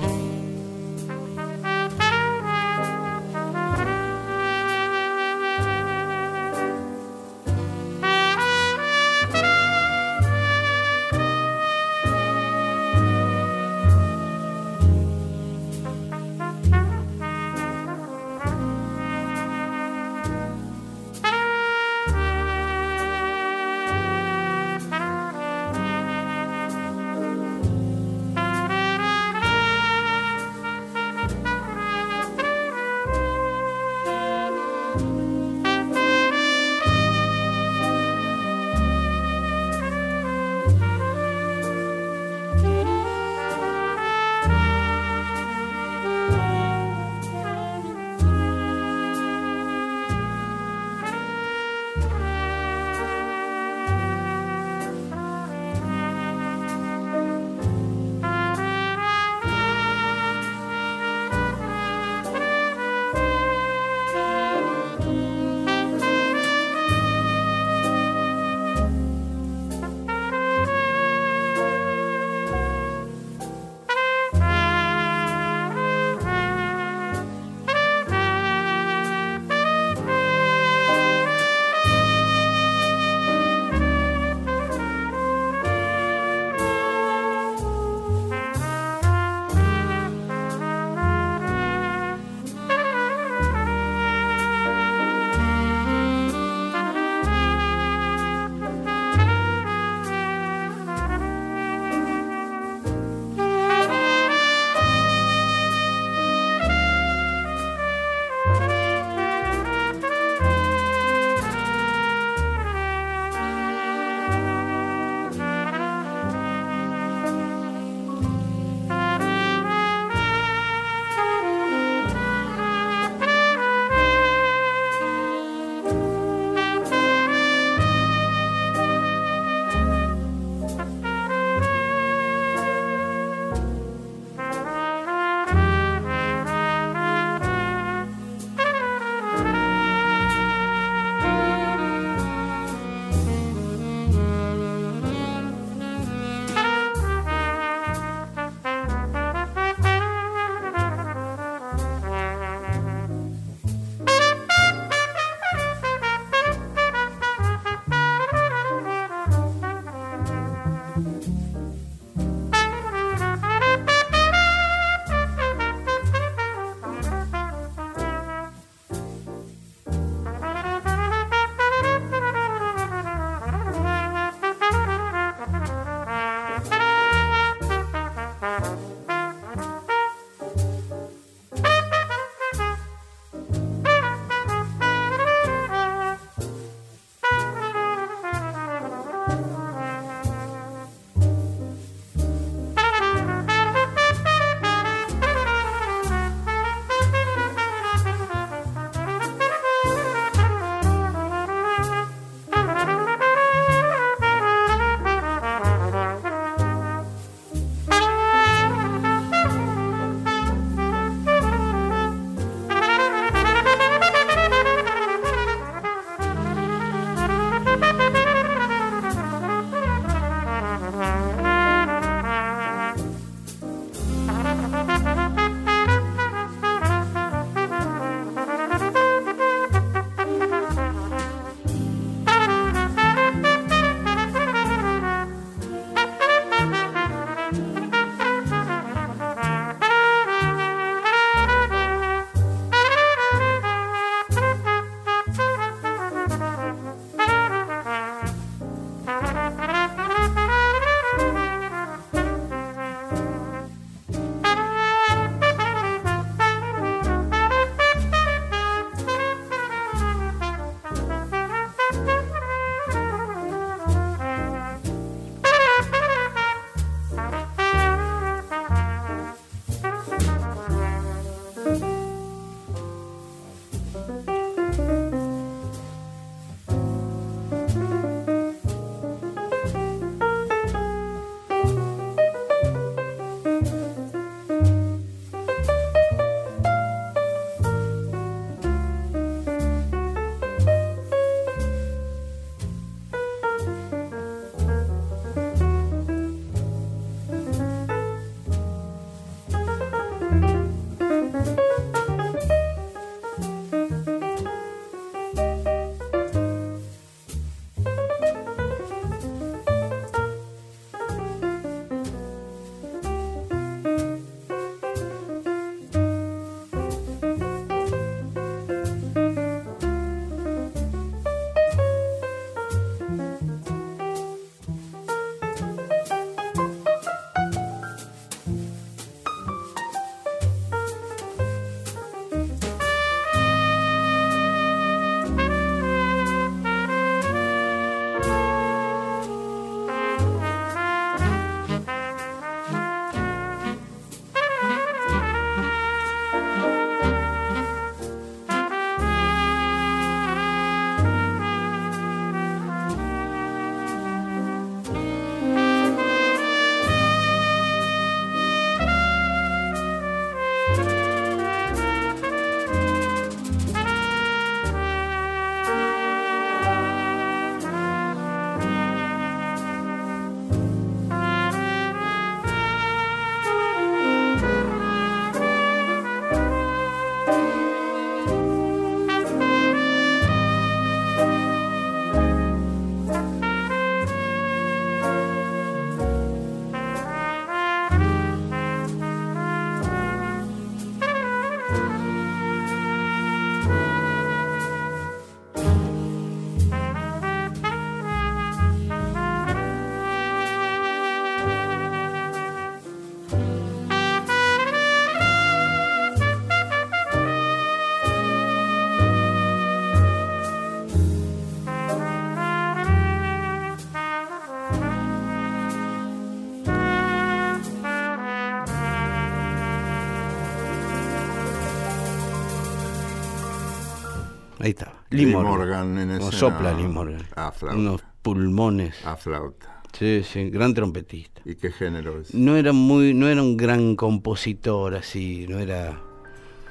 Lee, 425.12 425.26
Morgan. 425.28 425.97
En 425.97 426.12
escena. 426.12 426.32
sopla 426.32 426.74
Lee 426.74 426.88
Morgan. 426.88 427.26
A 427.36 427.51
flauta. 427.51 427.78
Unos 427.78 428.03
pulmones. 428.22 429.05
A 429.05 429.16
flauta. 429.16 429.82
Sí, 429.91 430.24
sí, 430.24 430.49
gran 430.49 430.74
trompetista. 430.74 431.41
¿Y 431.45 431.55
qué 431.55 431.72
género 431.72 432.22
es? 432.22 432.34
No 432.34 432.55
era 432.55 432.72
muy, 432.72 433.14
no 433.14 433.28
era 433.28 433.41
un 433.41 433.57
gran 433.57 433.95
compositor 433.95 434.95
así, 434.95 435.45
no 435.49 435.59
era, 435.59 435.99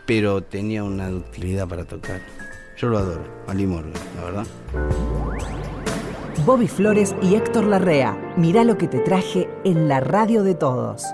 pero 0.06 0.42
tenía 0.42 0.82
una 0.82 1.08
ductilidad 1.10 1.68
para 1.68 1.84
tocar. 1.84 2.22
Yo 2.78 2.88
lo 2.88 2.98
adoro, 2.98 3.22
a 3.46 3.52
Lee 3.52 3.66
Morgan, 3.66 3.92
la 4.16 4.24
verdad. 4.24 4.46
Bobby 6.46 6.66
Flores 6.66 7.14
y 7.20 7.34
Héctor 7.34 7.66
Larrea. 7.66 8.16
Mirá 8.38 8.64
lo 8.64 8.78
que 8.78 8.88
te 8.88 9.00
traje 9.00 9.50
en 9.64 9.86
la 9.86 10.00
radio 10.00 10.42
de 10.42 10.54
todos. 10.54 11.04